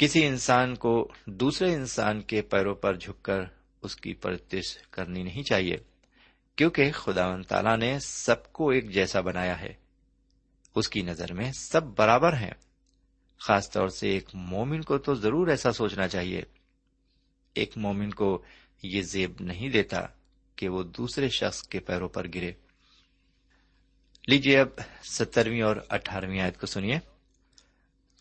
کسی 0.02 0.26
انسان 0.26 0.76
کو 0.76 1.12
دوسرے 1.26 1.74
انسان 1.74 2.22
کے 2.22 2.42
پیروں 2.42 2.76
پر 2.76 2.96
جھک 2.96 3.24
کر 3.24 3.42
اس 3.82 3.96
کی 3.96 4.14
پرتش 4.14 4.78
کرنی 4.78 5.24
نہیں 5.24 5.44
چاہیے، 5.44 5.78
کیونکہ 6.56 6.92
خدا 6.92 7.28
و 7.28 7.44
تعالیٰ 7.44 7.78
نے 7.78 8.00
سب 8.00 8.54
کو 8.54 8.70
ایک 8.70 8.92
جیسا 8.92 9.22
بنایا 9.22 9.60
ہے۔ 9.60 9.74
اس 10.76 10.90
کی 10.90 11.02
نظر 11.02 11.34
میں 11.34 11.52
سب 11.52 11.84
برابر 11.84 12.34
ہیں۔ 12.34 12.52
خاص 13.40 13.72
طور 13.72 13.88
سے 13.88 14.10
ایک 14.10 14.30
مومن 14.34 14.82
کو 14.82 14.98
تو 14.98 15.16
ضرور 15.16 15.48
ایسا 15.48 15.72
سوچنا 15.72 16.08
چاہیے۔ 16.08 16.42
ایک 17.54 17.78
مومن 17.78 18.10
کو 18.10 18.44
یہ 18.84 19.02
زیب 19.02 19.32
نہیں 19.40 19.70
دیتا 19.70 20.02
کہ 20.56 20.70
وہ 20.70 20.84
دوسرے 20.84 21.30
شخص 21.30 21.64
کے 21.64 21.80
پیروں 21.80 22.10
پر 22.10 22.28
گرے۔ 22.36 22.52
لیجیے 24.28 24.60
اب 24.60 24.68
سترویں 25.04 25.62
اور 25.62 25.76
اٹھارہویں 25.90 26.40
آیت 26.40 26.60
کو 26.60 26.68
سنیے۔ 26.68 27.11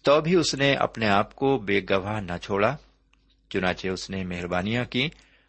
تو 0.03 0.21
بھی 0.21 0.35
اس 0.35 0.55
نے 0.55 0.75
اپنے 0.75 1.09
آپ 1.09 1.37
کو 1.37 1.59
بے 1.59 1.81
گواہ 1.91 2.21
نہ 2.21 2.37
چھوڑا، 2.43 2.77
چنانچہ 3.49 3.89
اس 3.89 4.11
نے 4.11 4.25
مہربانیاں 4.25 4.85
کی 4.85 5.09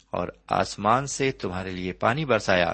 اور 0.09 0.27
آسمان 0.49 1.07
سے 1.07 1.31
تمہارے 1.31 1.71
لیے 1.71 1.91
پانی 1.91 2.25
برسایا 2.25 2.71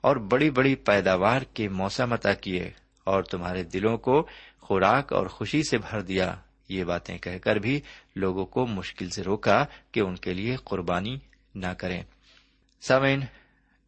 اور 0.00 0.16
بڑی 0.16 0.50
بڑی 0.50 0.74
پیداوار 0.74 1.42
کے 1.42 1.68
موسم 1.68 2.12
عطا 2.12 2.32
کیے 2.32 2.70
اور 3.04 3.22
تمہارے 3.22 3.62
دلوں 3.62 3.98
کو 3.98 4.28
خوراک 4.60 5.12
اور 5.12 5.26
خوشی 5.26 5.62
سے 5.62 5.78
بھر 5.78 6.00
دیا۔ 6.00 6.34
یہ 6.68 6.84
باتیں 6.84 7.18
کہہ 7.18 7.38
کر 7.38 7.56
بھی 7.56 7.80
لوگوں 8.16 8.46
کو 8.46 8.66
مشکل 8.66 9.08
سے 9.08 9.22
روکا 9.22 9.64
کہ 9.92 10.00
ان 10.00 10.14
کے 10.14 10.34
لیے 10.34 10.56
قربانی 10.64 11.16
نہ 11.54 11.66
کریں۔ 11.66 12.02
سمین 12.88 13.20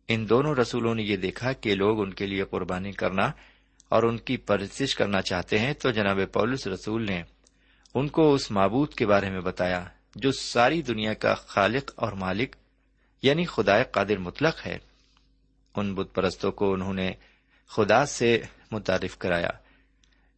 ان 0.09 0.29
دونوں 0.29 0.55
رسولوں 0.55 0.95
نے 0.95 1.03
یہ 1.03 1.17
دیکھا 1.17 1.53
کہ 1.53 1.75
لوگ 1.75 2.01
ان 2.01 2.13
کے 2.13 2.27
لیے 2.27 2.45
قربانی 2.45 2.93
کرنا 2.93 3.31
اور 3.89 4.03
ان 4.03 4.17
کی 4.17 4.37
پرستش 4.37 4.95
کرنا 4.95 5.23
چاہتے 5.23 5.59
ہیں 5.59 5.73
تو 5.73 5.91
جناب 5.91 6.21
پولس 6.33 6.67
رسول 6.67 7.07
نے 7.07 7.23
ان 7.95 8.09
کو 8.09 8.35
اس 8.35 8.51
معبود 8.51 8.95
کے 8.95 9.07
بارے 9.07 9.31
میں 9.31 9.41
بتایا 9.41 9.85
جو 10.15 10.33
ساری 10.33 10.83
دنیا 10.83 11.15
کا 11.15 11.35
خالق 11.35 11.93
اور 11.97 12.13
مالک 12.13 12.57
یعنی 13.23 13.45
خدا 13.45 13.83
قادر 13.83 14.19
مطلق 14.19 14.67
ہے۔ 14.67 14.79
ان 15.77 15.95
بت 15.95 16.15
پرستوں 16.15 16.53
کو 16.53 16.73
انہوں 16.73 16.95
نے 16.95 17.13
خدا 17.69 18.07
سے 18.07 18.43
متعارف 18.71 19.19
کرایا۔ 19.19 19.51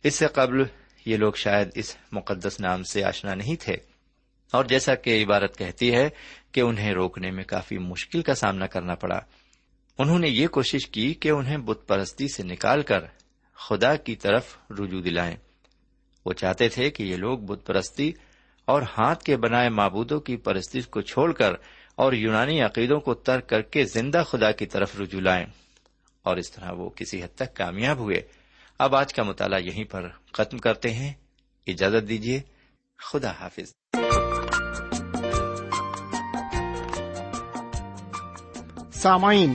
اس 0.03 0.15
سے 0.15 0.27
قبل 0.27 0.63
یہ 1.07 1.17
لوگ 1.17 1.33
شاید 1.33 1.69
اس 1.75 1.97
مقدس 2.13 2.61
نام 2.61 2.83
سے 2.83 3.05
آشنا 3.05 3.35
نہیں 3.35 3.57
تھے۔ 3.61 3.77
اور 4.53 4.65
جیسا 4.65 4.95
کہ 4.95 5.25
عبارت 5.25 5.59
کہتی 5.59 5.95
ہے 5.95 6.09
کہ 6.53 6.61
انہیں 6.61 6.93
روکنے 6.93 7.31
میں 7.31 7.45
کافی 7.45 7.79
مشکل 7.79 8.23
کا 8.23 8.35
سامنا 8.35 8.67
کرنا 8.67 8.95
پڑا۔ 8.95 9.21
انہوں 9.99 10.19
نے 10.19 10.29
یہ 10.29 10.47
کوشش 10.47 10.87
کی 10.87 11.15
کہ 11.15 11.29
انہیں 11.29 11.59
بت 11.59 11.89
پرستی 11.89 12.29
سے 12.29 12.43
نکال 12.43 12.83
کر 12.83 13.01
خدا 13.59 13.97
کی 13.97 14.17
طرف 14.17 14.57
رجوع 14.71 15.01
دلائیں۔ 15.05 15.37
وہ 16.25 16.33
چاہتے 16.33 16.69
تھے 16.69 16.91
کہ 16.91 17.03
یہ 17.03 17.17
لوگ 17.17 17.39
بت 17.39 17.67
پرستی 17.67 18.13
اور 18.65 18.83
ہاتھ 18.99 19.25
کے 19.25 19.37
بنائے 19.37 19.69
معبودوں 19.69 20.21
کی 20.21 20.37
پرستی 20.37 20.81
کو 20.81 21.01
چھوڑ 21.01 21.33
کر 21.33 21.53
اور 21.95 22.13
یونانی 22.13 22.63
عقیدوں 22.63 23.01
کو 23.01 23.15
ترک 23.15 23.49
کر 23.49 23.63
کے 23.63 23.85
زندہ 23.85 24.23
خدا 24.27 24.51
کی 24.51 24.67
طرف 24.67 25.01
رجوع 25.01 25.21
لائیں۔ 25.21 25.47
اور 26.23 26.37
اس 26.37 26.53
طرح 26.53 26.73
وہ 26.73 26.91
کسی 26.91 27.23
حد 27.23 27.35
تک 27.35 27.57
کامیاب 27.57 27.99
ہوئے۔ 27.99 28.23
اب 28.79 28.97
آج 28.97 29.15
کا 29.15 29.23
مطالعہ 29.23 29.61
یہیں 29.61 29.85
پر 29.85 30.09
ختم 30.33 30.59
کرتے 30.59 30.91
ہیں۔ 30.91 31.13
اجازت 31.67 32.09
دیجیے 32.09 32.41
خدا 32.99 33.31
حافظ۔ 33.31 33.73
سامعین 38.93 39.55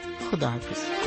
خدا 0.31 0.49
حافظ۔ 0.49 1.00